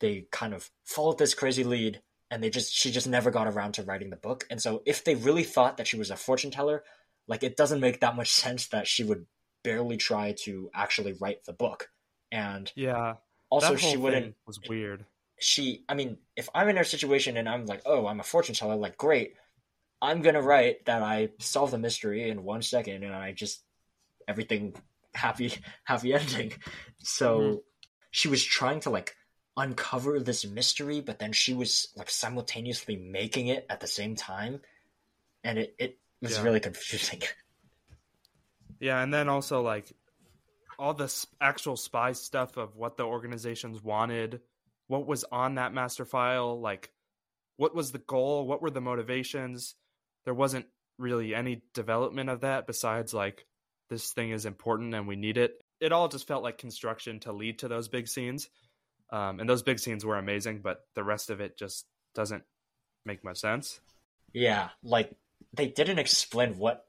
they 0.00 0.26
kind 0.32 0.52
of 0.52 0.70
followed 0.84 1.18
this 1.18 1.34
crazy 1.34 1.62
lead 1.62 2.02
and 2.30 2.42
they 2.42 2.50
just 2.50 2.72
she 2.72 2.90
just 2.90 3.06
never 3.06 3.30
got 3.30 3.46
around 3.46 3.72
to 3.72 3.82
writing 3.82 4.10
the 4.10 4.16
book. 4.16 4.44
And 4.50 4.60
so 4.60 4.82
if 4.84 5.04
they 5.04 5.14
really 5.14 5.44
thought 5.44 5.76
that 5.76 5.86
she 5.86 5.96
was 5.96 6.10
a 6.10 6.16
fortune 6.16 6.50
teller 6.50 6.82
like 7.28 7.42
it 7.42 7.56
doesn't 7.56 7.80
make 7.80 8.00
that 8.00 8.16
much 8.16 8.32
sense 8.32 8.66
that 8.68 8.88
she 8.88 9.04
would 9.04 9.26
barely 9.62 9.96
try 9.96 10.34
to 10.44 10.70
actually 10.74 11.14
write 11.20 11.44
the 11.44 11.52
book. 11.52 11.90
And 12.32 12.70
yeah. 12.74 13.14
Also 13.50 13.76
she 13.76 13.96
wouldn't 13.96 14.34
was 14.46 14.58
weird 14.68 15.04
she 15.40 15.84
i 15.88 15.94
mean 15.94 16.18
if 16.36 16.48
i'm 16.54 16.68
in 16.68 16.76
her 16.76 16.84
situation 16.84 17.36
and 17.36 17.48
i'm 17.48 17.66
like 17.66 17.82
oh 17.86 18.06
i'm 18.06 18.20
a 18.20 18.24
fortune 18.24 18.54
teller 18.54 18.76
like 18.76 18.96
great 18.98 19.34
i'm 20.02 20.22
gonna 20.22 20.42
write 20.42 20.84
that 20.86 21.02
i 21.02 21.30
solve 21.38 21.70
the 21.70 21.78
mystery 21.78 22.28
in 22.30 22.44
one 22.44 22.62
second 22.62 23.02
and 23.04 23.14
i 23.14 23.32
just 23.32 23.62
everything 24.28 24.74
happy 25.14 25.52
happy 25.84 26.14
ending 26.14 26.52
so 26.98 27.40
Mhm. 27.40 27.62
she 28.10 28.28
was 28.28 28.44
trying 28.44 28.80
to 28.80 28.90
like 28.90 29.16
uncover 29.56 30.20
this 30.20 30.46
mystery 30.46 31.00
but 31.00 31.18
then 31.18 31.32
she 31.32 31.54
was 31.54 31.88
like 31.96 32.10
simultaneously 32.10 32.96
making 32.96 33.48
it 33.48 33.66
at 33.70 33.80
the 33.80 33.86
same 33.86 34.14
time 34.16 34.60
and 35.44 35.58
it, 35.58 35.74
it 35.78 35.98
was 36.22 36.32
Yeah. 36.36 36.42
really 36.44 36.60
confusing 36.60 37.22
Yeah, 38.80 39.02
and 39.02 39.12
then 39.12 39.28
also 39.28 39.60
like 39.62 39.92
all 40.78 40.94
the 40.94 41.12
actual 41.40 41.76
spy 41.76 42.12
stuff 42.12 42.56
of 42.56 42.76
what 42.76 42.96
the 42.96 43.04
organizations 43.04 43.82
wanted, 43.82 44.40
what 44.90 45.06
was 45.06 45.24
on 45.30 45.54
that 45.54 45.72
master 45.72 46.04
file, 46.04 46.60
like 46.60 46.90
what 47.56 47.76
was 47.76 47.92
the 47.92 47.98
goal, 47.98 48.44
what 48.44 48.60
were 48.60 48.70
the 48.70 48.80
motivations. 48.80 49.76
There 50.24 50.34
wasn't 50.34 50.66
really 50.98 51.32
any 51.32 51.62
development 51.74 52.28
of 52.28 52.40
that 52.40 52.66
besides 52.66 53.14
like 53.14 53.46
this 53.88 54.12
thing 54.12 54.30
is 54.30 54.46
important 54.46 54.96
and 54.96 55.06
we 55.06 55.14
need 55.14 55.38
it. 55.38 55.62
It 55.80 55.92
all 55.92 56.08
just 56.08 56.26
felt 56.26 56.42
like 56.42 56.58
construction 56.58 57.20
to 57.20 57.32
lead 57.32 57.60
to 57.60 57.68
those 57.68 57.86
big 57.86 58.08
scenes. 58.08 58.50
Um, 59.12 59.38
and 59.38 59.48
those 59.48 59.62
big 59.62 59.78
scenes 59.78 60.04
were 60.04 60.18
amazing, 60.18 60.60
but 60.60 60.80
the 60.96 61.04
rest 61.04 61.30
of 61.30 61.40
it 61.40 61.56
just 61.56 61.86
doesn't 62.16 62.42
make 63.06 63.22
much 63.22 63.38
sense. 63.38 63.78
Yeah, 64.32 64.70
like 64.82 65.12
they 65.54 65.68
didn't 65.68 66.00
explain 66.00 66.58
what 66.58 66.84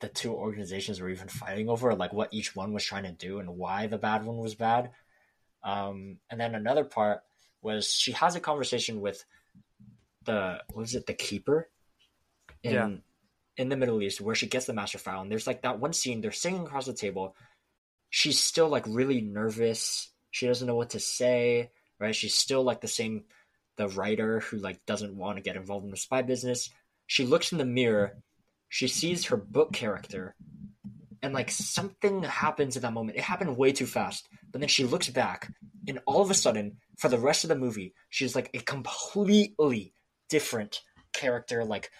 the 0.00 0.08
two 0.08 0.32
organizations 0.32 0.98
were 0.98 1.10
even 1.10 1.28
fighting 1.28 1.68
over, 1.68 1.94
like 1.94 2.14
what 2.14 2.32
each 2.32 2.56
one 2.56 2.72
was 2.72 2.84
trying 2.84 3.04
to 3.04 3.12
do 3.12 3.38
and 3.38 3.50
why 3.50 3.86
the 3.86 3.98
bad 3.98 4.24
one 4.24 4.38
was 4.38 4.54
bad. 4.54 4.92
Um, 5.62 6.18
and 6.30 6.40
then 6.40 6.54
another 6.54 6.84
part 6.84 7.20
was 7.62 7.90
she 7.90 8.12
has 8.12 8.36
a 8.36 8.40
conversation 8.40 9.00
with 9.00 9.24
the 10.24 10.62
what 10.72 10.82
is 10.82 10.94
it, 10.94 11.06
the 11.06 11.14
keeper 11.14 11.68
in 12.62 12.72
Yeah. 12.74 12.90
in 13.56 13.68
the 13.68 13.76
Middle 13.76 14.00
East 14.02 14.20
where 14.20 14.34
she 14.34 14.46
gets 14.46 14.66
the 14.66 14.72
master 14.72 14.98
file, 14.98 15.20
and 15.22 15.30
there's 15.30 15.46
like 15.46 15.62
that 15.62 15.80
one 15.80 15.92
scene, 15.92 16.20
they're 16.20 16.32
sitting 16.32 16.60
across 16.62 16.86
the 16.86 16.92
table. 16.92 17.34
She's 18.10 18.38
still 18.38 18.68
like 18.68 18.84
really 18.86 19.20
nervous. 19.20 20.10
She 20.30 20.46
doesn't 20.46 20.66
know 20.66 20.76
what 20.76 20.90
to 20.90 21.00
say, 21.00 21.70
right? 21.98 22.14
She's 22.14 22.34
still 22.34 22.62
like 22.62 22.80
the 22.80 22.88
same 22.88 23.24
the 23.76 23.88
writer 23.88 24.40
who 24.40 24.58
like 24.58 24.84
doesn't 24.86 25.16
want 25.16 25.36
to 25.36 25.42
get 25.42 25.56
involved 25.56 25.84
in 25.84 25.90
the 25.90 25.96
spy 25.96 26.22
business. 26.22 26.70
She 27.06 27.24
looks 27.24 27.52
in 27.52 27.58
the 27.58 27.64
mirror, 27.64 28.18
she 28.68 28.88
sees 28.88 29.26
her 29.26 29.36
book 29.36 29.72
character, 29.72 30.34
and 31.22 31.34
like 31.34 31.50
something 31.50 32.22
happens 32.22 32.76
at 32.76 32.82
that 32.82 32.92
moment. 32.92 33.18
It 33.18 33.24
happened 33.24 33.56
way 33.56 33.72
too 33.72 33.86
fast. 33.86 34.28
But 34.50 34.60
then 34.60 34.68
she 34.68 34.84
looks 34.84 35.08
back, 35.08 35.50
and 35.86 36.00
all 36.06 36.22
of 36.22 36.30
a 36.30 36.34
sudden, 36.34 36.78
for 36.98 37.08
the 37.08 37.18
rest 37.18 37.44
of 37.44 37.48
the 37.48 37.56
movie, 37.56 37.94
she's 38.08 38.34
like 38.34 38.50
a 38.54 38.58
completely 38.60 39.92
different 40.28 40.80
character. 41.12 41.64
Like 41.64 41.90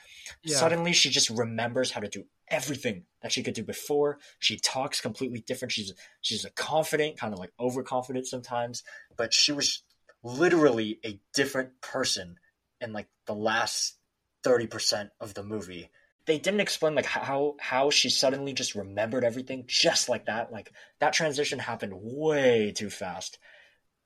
Yeah. 0.42 0.56
suddenly 0.56 0.92
she 0.92 1.10
just 1.10 1.30
remembers 1.30 1.90
how 1.90 2.00
to 2.00 2.08
do 2.08 2.24
everything 2.48 3.04
that 3.22 3.32
she 3.32 3.42
could 3.42 3.54
do 3.54 3.64
before. 3.64 4.18
She 4.38 4.58
talks 4.58 5.00
completely 5.00 5.40
different. 5.40 5.72
She's 5.72 5.92
she's 6.20 6.44
a 6.44 6.50
confident, 6.50 7.18
kind 7.18 7.32
of 7.32 7.38
like 7.38 7.52
overconfident 7.58 8.26
sometimes, 8.26 8.82
but 9.16 9.34
she 9.34 9.52
was 9.52 9.82
literally 10.22 10.98
a 11.04 11.20
different 11.34 11.80
person 11.80 12.36
in 12.80 12.92
like 12.92 13.08
the 13.26 13.34
last 13.34 13.96
30% 14.44 15.10
of 15.20 15.34
the 15.34 15.42
movie. 15.42 15.90
They 16.28 16.38
didn't 16.38 16.60
explain 16.60 16.94
like 16.96 17.06
how 17.06 17.56
how 17.60 17.90
she 17.90 18.10
suddenly 18.10 18.54
just 18.54 18.76
remembered 18.76 19.24
everything 19.24 19.64
just 19.68 20.08
like 20.10 20.26
that. 20.26 20.52
Like 20.52 20.72
that 21.00 21.14
transition 21.14 21.58
happened 21.60 21.94
way 21.96 22.72
too 22.72 22.90
fast. 22.90 23.38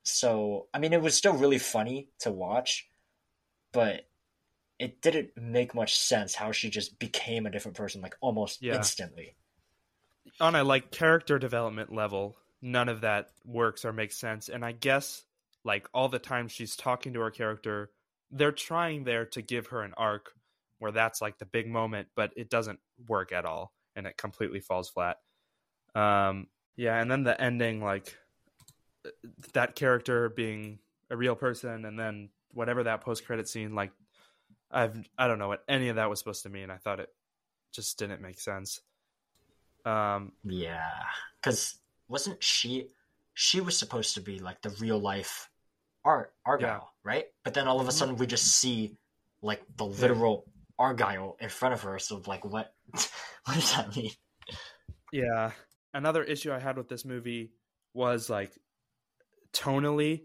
So 0.05 0.69
I 0.75 0.79
mean, 0.81 0.93
it 0.95 1.03
was 1.03 1.17
still 1.17 1.35
really 1.35 1.59
funny 1.59 2.11
to 2.21 2.33
watch, 2.33 2.91
but 3.73 4.09
it 4.79 5.03
didn't 5.03 5.31
make 5.37 5.75
much 5.75 5.97
sense 5.99 6.35
how 6.35 6.53
she 6.53 6.71
just 6.71 6.99
became 6.99 7.47
a 7.47 7.51
different 7.51 7.77
person 7.79 8.03
like 8.03 8.17
almost 8.23 8.61
Yeah. 8.61 8.73
instantly. 8.73 9.37
on 10.41 10.55
a 10.55 10.65
like 10.65 10.91
character 10.91 11.39
development 11.39 11.93
level, 11.93 12.37
none 12.61 12.89
of 12.89 13.01
that 13.03 13.31
works 13.45 13.85
or 13.85 13.93
makes 13.93 14.17
sense. 14.17 14.49
And 14.49 14.65
I 14.65 14.73
guess 14.73 15.25
like 15.65 15.89
all 15.95 16.09
the 16.09 16.19
time 16.19 16.49
she's 16.49 16.77
talking 16.77 17.13
to 17.15 17.21
her 17.21 17.31
character, 17.31 17.91
they're 18.31 18.53
trying 18.53 19.05
there 19.05 19.27
to 19.27 19.43
give 19.43 19.69
her 19.69 19.83
an 19.83 19.95
arc 19.97 20.33
where 20.83 20.91
that's 20.91 21.23
like 21.23 21.39
the 21.39 21.47
big 21.47 21.69
moment, 21.69 22.09
but 22.17 22.33
it 22.37 22.51
doesn't 22.51 22.81
work 23.07 23.31
at 23.31 23.45
all 23.45 23.73
and 23.95 24.05
it 24.05 24.17
completely 24.17 24.59
falls 24.59 24.91
flat. 24.91 25.19
Um 25.95 26.49
yeah, 26.77 27.01
and 27.01 27.09
then 27.09 27.23
the 27.23 27.41
ending 27.41 27.81
like 27.81 28.17
that 29.53 29.77
character 29.77 30.29
being 30.29 30.81
a 31.09 31.17
real 31.17 31.37
person 31.37 31.85
and 31.85 31.97
then 31.97 32.31
whatever 32.53 32.83
that 32.83 33.01
post 33.03 33.25
credit 33.25 33.49
scene 33.49 33.77
like 33.77 33.93
I've 34.73 34.97
I 35.17 35.29
don't 35.29 35.39
know 35.39 35.49
what 35.49 35.63
any 35.69 35.89
of 35.89 35.97
that 35.97 36.11
was 36.11 36.19
supposed 36.19 36.43
to 36.43 36.49
mean. 36.49 36.69
I 36.69 36.79
thought 36.79 36.99
it 36.99 37.11
just 37.73 37.97
didn't 37.97 38.21
make 38.21 38.41
sense. 38.41 38.81
Um 39.85 40.33
Yeah, 40.43 40.91
because 41.41 41.79
wasn't 42.09 42.43
she? 42.43 42.89
She 43.35 43.61
was 43.61 43.79
supposed 43.79 44.15
to 44.15 44.21
be 44.21 44.41
like 44.41 44.61
the 44.63 44.71
real 44.81 44.99
life 44.99 45.49
Art 46.05 46.33
Argylle, 46.45 46.89
right? 47.05 47.27
But 47.45 47.55
then 47.55 47.69
all 47.69 47.81
of 47.81 47.87
a 47.87 47.93
sudden 47.93 48.17
we 48.17 48.27
just 48.27 48.57
see 48.59 48.97
like 49.43 49.63
the 49.77 49.85
literal 49.85 50.47
Argylle 50.83 51.41
in 51.41 51.49
front 51.49 51.75
of 51.75 51.83
her. 51.83 51.99
So 51.99 52.21
like, 52.27 52.45
what? 52.45 52.75
what 52.93 53.55
does 53.55 53.75
that 53.77 53.95
mean? 53.97 54.11
Yeah. 55.13 55.53
Another 55.95 56.25
issue 56.25 56.53
I 56.53 56.59
had 56.59 56.77
with 56.77 56.89
this 56.89 57.05
movie 57.05 57.53
was 57.95 58.29
like 58.29 58.53
tonally. 59.53 60.23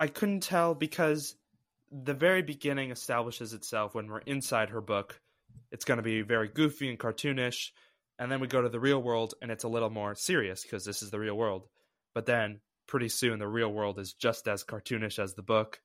I 0.00 0.06
couldn't 0.06 0.42
tell 0.42 0.74
because 0.74 1.36
the 1.90 2.14
very 2.14 2.42
beginning 2.42 2.90
establishes 2.90 3.52
itself 3.52 3.94
when 3.94 4.06
we're 4.08 4.20
inside 4.20 4.70
her 4.70 4.80
book. 4.80 5.20
It's 5.70 5.84
going 5.84 5.98
to 5.98 6.02
be 6.02 6.22
very 6.22 6.48
goofy 6.48 6.88
and 6.88 6.98
cartoonish. 6.98 7.70
And 8.18 8.30
then 8.30 8.40
we 8.40 8.46
go 8.46 8.62
to 8.62 8.68
the 8.68 8.80
real 8.80 9.02
world 9.02 9.34
and 9.42 9.50
it's 9.50 9.64
a 9.64 9.68
little 9.68 9.90
more 9.90 10.14
serious 10.14 10.62
because 10.62 10.84
this 10.84 11.02
is 11.02 11.10
the 11.10 11.18
real 11.18 11.34
world. 11.34 11.66
But 12.14 12.26
then 12.26 12.60
pretty 12.86 13.08
soon 13.08 13.38
the 13.38 13.48
real 13.48 13.72
world 13.72 13.98
is 13.98 14.14
just 14.14 14.48
as 14.48 14.64
cartoonish 14.64 15.18
as 15.18 15.34
the 15.34 15.42
book. 15.42 15.80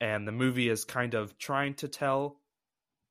And 0.00 0.26
the 0.26 0.32
movie 0.32 0.68
is 0.68 0.84
kind 0.84 1.14
of 1.14 1.36
trying 1.38 1.74
to 1.74 1.88
tell 1.88 2.38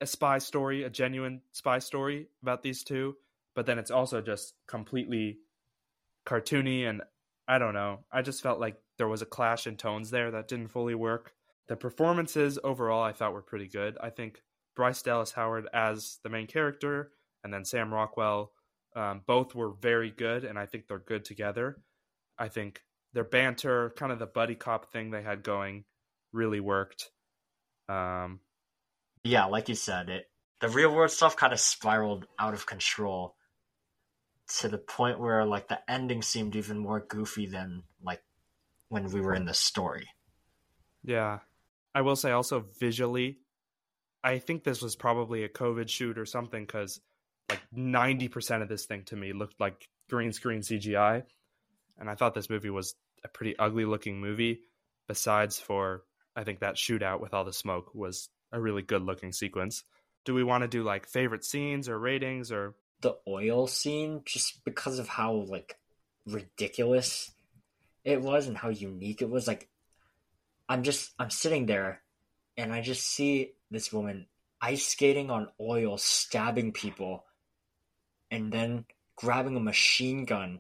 a 0.01 0.05
spy 0.05 0.38
story, 0.38 0.84
a 0.84 0.89
genuine 0.89 1.41
spy 1.51 1.79
story 1.79 2.27
about 2.41 2.63
these 2.63 2.84
two 2.84 3.15
but 3.55 3.65
then 3.65 3.79
it's 3.79 3.89
also 3.89 4.21
just 4.21 4.53
completely 4.67 5.39
cartoony 6.27 6.88
and 6.88 7.01
I 7.47 7.58
don't 7.58 7.73
know. 7.73 7.99
I 8.12 8.21
just 8.21 8.43
felt 8.43 8.60
like 8.60 8.77
there 8.97 9.08
was 9.08 9.21
a 9.21 9.27
clash 9.27 9.65
in 9.65 9.77
tones 9.77 10.12
there 10.12 10.31
that 10.31 10.47
didn't 10.47 10.69
fully 10.69 10.95
work. 10.95 11.34
The 11.67 11.75
performances 11.75 12.60
overall 12.63 13.01
I 13.03 13.13
thought 13.13 13.34
were 13.34 13.41
pretty 13.41 13.67
good. 13.67 13.97
I 14.01 14.10
think 14.10 14.41
Bryce 14.75 15.01
Dallas 15.01 15.31
Howard 15.31 15.67
as 15.73 16.19
the 16.23 16.29
main 16.29 16.47
character 16.47 17.12
and 17.43 17.53
then 17.53 17.65
Sam 17.65 17.93
Rockwell 17.93 18.51
um, 18.95 19.21
both 19.25 19.55
were 19.55 19.71
very 19.71 20.12
good 20.12 20.43
and 20.43 20.60
I 20.60 20.65
think 20.65 20.88
they're 20.88 20.99
good 20.99 21.23
together. 21.23 21.77
I 22.38 22.49
think 22.49 22.81
their 23.13 23.23
banter, 23.23 23.93
kind 23.95 24.12
of 24.12 24.19
the 24.19 24.25
buddy 24.25 24.55
cop 24.55 24.91
thing 24.91 25.12
they 25.12 25.21
had 25.21 25.43
going, 25.43 25.86
really 26.34 26.60
worked. 26.60 27.12
Um, 27.88 28.41
Yeah, 29.25 29.45
like 29.45 29.67
you 29.69 29.75
said, 29.75 30.09
it 30.09 30.29
the 30.61 30.69
real 30.69 30.93
world 30.93 31.11
stuff 31.11 31.35
kind 31.35 31.51
of 31.51 31.59
spiraled 31.59 32.27
out 32.39 32.53
of 32.53 32.65
control 32.65 33.35
to 34.59 34.67
the 34.67 34.77
point 34.77 35.19
where 35.19 35.43
like 35.43 35.67
the 35.67 35.79
ending 35.89 36.21
seemed 36.21 36.55
even 36.55 36.77
more 36.77 36.99
goofy 36.99 37.47
than 37.47 37.83
like 38.03 38.21
when 38.89 39.11
we 39.11 39.21
were 39.21 39.33
in 39.33 39.45
the 39.45 39.53
story. 39.53 40.07
Yeah. 41.03 41.39
I 41.93 42.01
will 42.01 42.15
say 42.15 42.31
also 42.31 42.65
visually, 42.79 43.39
I 44.23 44.38
think 44.39 44.63
this 44.63 44.81
was 44.81 44.95
probably 44.95 45.43
a 45.43 45.49
COVID 45.49 45.89
shoot 45.89 46.17
or 46.17 46.25
something 46.25 46.63
because 46.63 47.01
like 47.49 47.61
90% 47.75 48.61
of 48.61 48.69
this 48.69 48.85
thing 48.85 49.03
to 49.05 49.15
me 49.15 49.33
looked 49.33 49.59
like 49.59 49.89
green 50.09 50.33
screen 50.33 50.61
CGI. 50.61 51.23
And 51.97 52.09
I 52.09 52.15
thought 52.15 52.33
this 52.33 52.49
movie 52.49 52.69
was 52.69 52.95
a 53.23 53.27
pretty 53.27 53.57
ugly 53.57 53.85
looking 53.85 54.19
movie. 54.19 54.61
Besides, 55.07 55.59
for 55.59 56.03
I 56.35 56.43
think 56.43 56.59
that 56.59 56.75
shootout 56.75 57.21
with 57.21 57.33
all 57.33 57.45
the 57.45 57.53
smoke 57.53 57.93
was 57.93 58.29
a 58.55 58.61
really 58.61 58.81
good 58.81 59.03
looking 59.03 59.31
sequence. 59.31 59.83
Do 60.23 60.33
we 60.33 60.43
want 60.43 60.63
to 60.63 60.67
do 60.67 60.83
like 60.83 61.07
favorite 61.07 61.43
scenes 61.43 61.87
or 61.87 61.99
ratings 61.99 62.51
or 62.51 62.75
the 63.01 63.17
oil 63.27 63.67
scene 63.67 64.21
just 64.25 64.63
because 64.65 64.97
of 64.99 65.07
how 65.07 65.33
like 65.33 65.77
ridiculous 66.25 67.31
it 68.03 68.21
was 68.21 68.47
and 68.47 68.57
how 68.57 68.69
unique 68.69 69.21
it 69.21 69.29
was 69.29 69.47
like 69.47 69.69
i'm 70.67 70.81
just 70.81 71.11
i'm 71.19 71.29
sitting 71.29 71.67
there 71.67 72.01
and 72.57 72.73
i 72.73 72.81
just 72.81 73.05
see 73.05 73.51
this 73.69 73.93
woman 73.93 74.25
ice 74.59 74.87
skating 74.87 75.29
on 75.29 75.47
oil 75.61 75.97
stabbing 75.97 76.71
people 76.71 77.25
and 78.31 78.51
then 78.51 78.85
grabbing 79.15 79.55
a 79.55 79.59
machine 79.59 80.25
gun 80.25 80.59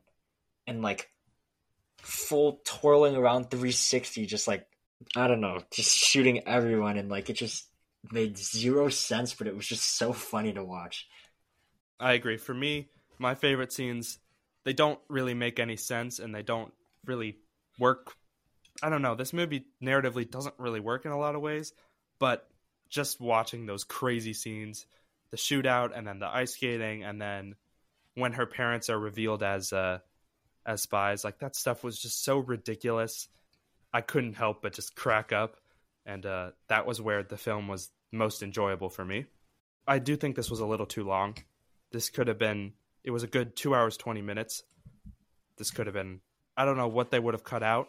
and 0.67 0.83
like 0.83 1.09
full 1.97 2.61
twirling 2.63 3.15
around 3.15 3.49
360 3.49 4.27
just 4.27 4.47
like 4.47 4.67
i 5.15 5.27
don't 5.27 5.41
know 5.41 5.59
just 5.71 5.97
shooting 5.97 6.47
everyone 6.47 6.97
and 6.97 7.09
like 7.09 7.29
it 7.31 7.33
just 7.33 7.67
made 8.11 8.37
zero 8.37 8.89
sense 8.89 9.33
but 9.33 9.47
it 9.47 9.55
was 9.55 9.67
just 9.67 9.97
so 9.97 10.13
funny 10.13 10.53
to 10.53 10.63
watch 10.63 11.07
I 11.99 12.13
agree. 12.13 12.37
For 12.37 12.53
me, 12.53 12.89
my 13.19 13.35
favorite 13.35 13.71
scenes, 13.71 14.19
they 14.63 14.73
don't 14.73 14.99
really 15.07 15.33
make 15.33 15.59
any 15.59 15.77
sense 15.77 16.19
and 16.19 16.33
they 16.33 16.43
don't 16.43 16.73
really 17.05 17.37
work. 17.79 18.13
I 18.83 18.89
don't 18.89 19.01
know. 19.01 19.15
This 19.15 19.33
movie 19.33 19.65
narratively 19.81 20.29
doesn't 20.29 20.55
really 20.57 20.79
work 20.79 21.05
in 21.05 21.11
a 21.11 21.19
lot 21.19 21.35
of 21.35 21.41
ways, 21.41 21.73
but 22.19 22.47
just 22.89 23.21
watching 23.21 23.65
those 23.65 23.83
crazy 23.83 24.33
scenes, 24.33 24.85
the 25.31 25.37
shootout 25.37 25.91
and 25.95 26.05
then 26.05 26.19
the 26.19 26.27
ice 26.27 26.53
skating 26.53 27.03
and 27.03 27.21
then 27.21 27.55
when 28.15 28.33
her 28.33 28.45
parents 28.45 28.89
are 28.89 28.99
revealed 28.99 29.43
as 29.43 29.73
uh 29.73 29.99
as 30.65 30.81
spies, 30.81 31.23
like 31.23 31.39
that 31.39 31.55
stuff 31.55 31.83
was 31.83 31.99
just 31.99 32.23
so 32.23 32.39
ridiculous. 32.39 33.27
I 33.93 34.01
couldn't 34.01 34.33
help 34.33 34.61
but 34.61 34.73
just 34.73 34.95
crack 34.95 35.31
up 35.31 35.57
and 36.05 36.25
uh 36.25 36.51
that 36.69 36.85
was 36.85 37.01
where 37.01 37.23
the 37.23 37.37
film 37.37 37.67
was 37.67 37.89
most 38.11 38.43
enjoyable 38.43 38.89
for 38.89 39.03
me. 39.05 39.25
I 39.87 39.99
do 39.99 40.15
think 40.15 40.35
this 40.35 40.49
was 40.49 40.59
a 40.59 40.65
little 40.65 40.85
too 40.85 41.03
long 41.03 41.35
this 41.91 42.09
could 42.09 42.27
have 42.27 42.37
been 42.37 42.73
it 43.05 43.11
was 43.11 43.23
a 43.23 43.27
good 43.27 43.55
two 43.55 43.73
hours 43.73 43.95
20 43.95 44.21
minutes 44.21 44.63
this 45.57 45.71
could 45.71 45.87
have 45.87 45.93
been 45.93 46.19
i 46.57 46.65
don't 46.65 46.75
know 46.75 46.89
what 46.89 47.09
they 47.09 47.19
would 47.19 47.33
have 47.33 47.43
cut 47.43 47.63
out 47.63 47.87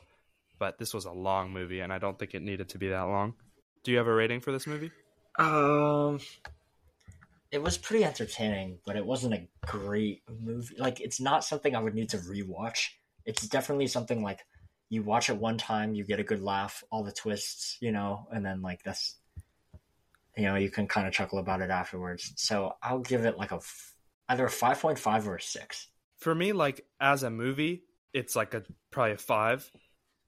but 0.60 0.78
this 0.78 0.94
was 0.94 1.06
a 1.06 1.10
long 1.10 1.52
movie 1.52 1.80
and 1.80 1.92
i 1.92 1.98
don't 1.98 2.16
think 2.16 2.32
it 2.32 2.42
needed 2.42 2.68
to 2.68 2.78
be 2.78 2.88
that 2.88 3.02
long 3.02 3.34
do 3.82 3.90
you 3.90 3.98
have 3.98 4.06
a 4.06 4.14
rating 4.14 4.40
for 4.40 4.52
this 4.52 4.66
movie 4.66 4.92
Um, 5.38 6.20
it 7.50 7.62
was 7.62 7.76
pretty 7.76 8.04
entertaining, 8.04 8.78
but 8.86 8.96
it 8.96 9.04
wasn't 9.04 9.34
a 9.34 9.46
great 9.66 10.22
movie. 10.28 10.76
Like, 10.78 11.00
it's 11.00 11.20
not 11.20 11.44
something 11.44 11.76
I 11.76 11.80
would 11.80 11.94
need 11.94 12.08
to 12.10 12.18
rewatch. 12.18 12.88
It's 13.26 13.46
definitely 13.46 13.86
something 13.88 14.22
like 14.22 14.40
you 14.88 15.02
watch 15.02 15.30
it 15.30 15.36
one 15.36 15.58
time, 15.58 15.94
you 15.94 16.04
get 16.04 16.20
a 16.20 16.24
good 16.24 16.42
laugh, 16.42 16.84
all 16.90 17.02
the 17.02 17.12
twists, 17.12 17.76
you 17.80 17.92
know, 17.92 18.26
and 18.32 18.44
then 18.44 18.62
like 18.62 18.82
this, 18.82 19.16
you 20.36 20.44
know, 20.44 20.56
you 20.56 20.70
can 20.70 20.86
kind 20.86 21.06
of 21.06 21.12
chuckle 21.12 21.38
about 21.38 21.60
it 21.60 21.70
afterwards. 21.70 22.32
So 22.36 22.74
I'll 22.82 23.00
give 23.00 23.24
it 23.24 23.36
like 23.38 23.52
a 23.52 23.60
either 24.28 24.46
a 24.46 24.50
five 24.50 24.80
point 24.80 24.98
five 24.98 25.26
or 25.28 25.36
a 25.36 25.40
six. 25.40 25.88
for 26.18 26.34
me 26.34 26.52
like 26.52 26.84
as 27.00 27.22
a 27.22 27.30
movie 27.30 27.82
it's 28.12 28.34
like 28.34 28.54
a 28.54 28.62
probably 28.90 29.12
a 29.12 29.18
five 29.18 29.70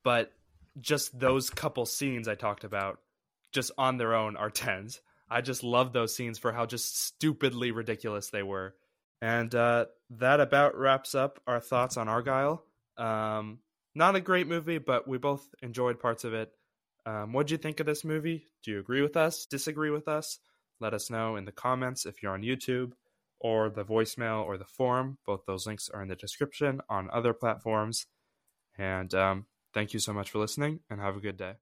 but 0.04 0.32
just 0.80 1.18
those 1.18 1.50
couple 1.50 1.86
scenes 1.86 2.28
i 2.28 2.34
talked 2.34 2.64
about 2.64 3.00
just 3.52 3.70
on 3.78 3.96
their 3.96 4.14
own 4.14 4.36
are 4.36 4.50
tens 4.50 5.00
i 5.30 5.40
just 5.40 5.64
love 5.64 5.92
those 5.92 6.14
scenes 6.14 6.38
for 6.38 6.52
how 6.52 6.66
just 6.66 7.00
stupidly 7.00 7.70
ridiculous 7.70 8.30
they 8.30 8.42
were 8.42 8.74
and 9.20 9.54
uh, 9.54 9.86
that 10.10 10.38
about 10.38 10.76
wraps 10.76 11.14
up 11.14 11.40
our 11.46 11.60
thoughts 11.60 11.96
on 11.96 12.06
argylle 12.06 12.60
um, 12.98 13.58
not 13.94 14.16
a 14.16 14.20
great 14.20 14.46
movie 14.46 14.78
but 14.78 15.08
we 15.08 15.18
both 15.18 15.46
enjoyed 15.62 16.00
parts 16.00 16.24
of 16.24 16.34
it 16.34 16.50
um, 17.06 17.32
what'd 17.32 17.50
you 17.50 17.58
think 17.58 17.80
of 17.80 17.86
this 17.86 18.04
movie 18.04 18.46
do 18.64 18.72
you 18.72 18.78
agree 18.78 19.02
with 19.02 19.16
us 19.16 19.46
disagree 19.46 19.90
with 19.90 20.08
us 20.08 20.38
let 20.80 20.94
us 20.94 21.10
know 21.10 21.36
in 21.36 21.44
the 21.44 21.52
comments 21.52 22.06
if 22.06 22.22
you're 22.22 22.32
on 22.32 22.42
youtube 22.42 22.92
or 23.40 23.70
the 23.70 23.84
voicemail 23.84 24.44
or 24.44 24.58
the 24.58 24.64
forum. 24.64 25.18
Both 25.26 25.46
those 25.46 25.66
links 25.66 25.88
are 25.92 26.02
in 26.02 26.08
the 26.08 26.16
description 26.16 26.80
on 26.88 27.08
other 27.12 27.32
platforms. 27.32 28.06
And 28.76 29.12
um, 29.14 29.46
thank 29.74 29.92
you 29.92 30.00
so 30.00 30.12
much 30.12 30.30
for 30.30 30.38
listening 30.38 30.80
and 30.90 31.00
have 31.00 31.16
a 31.16 31.20
good 31.20 31.36
day. 31.36 31.54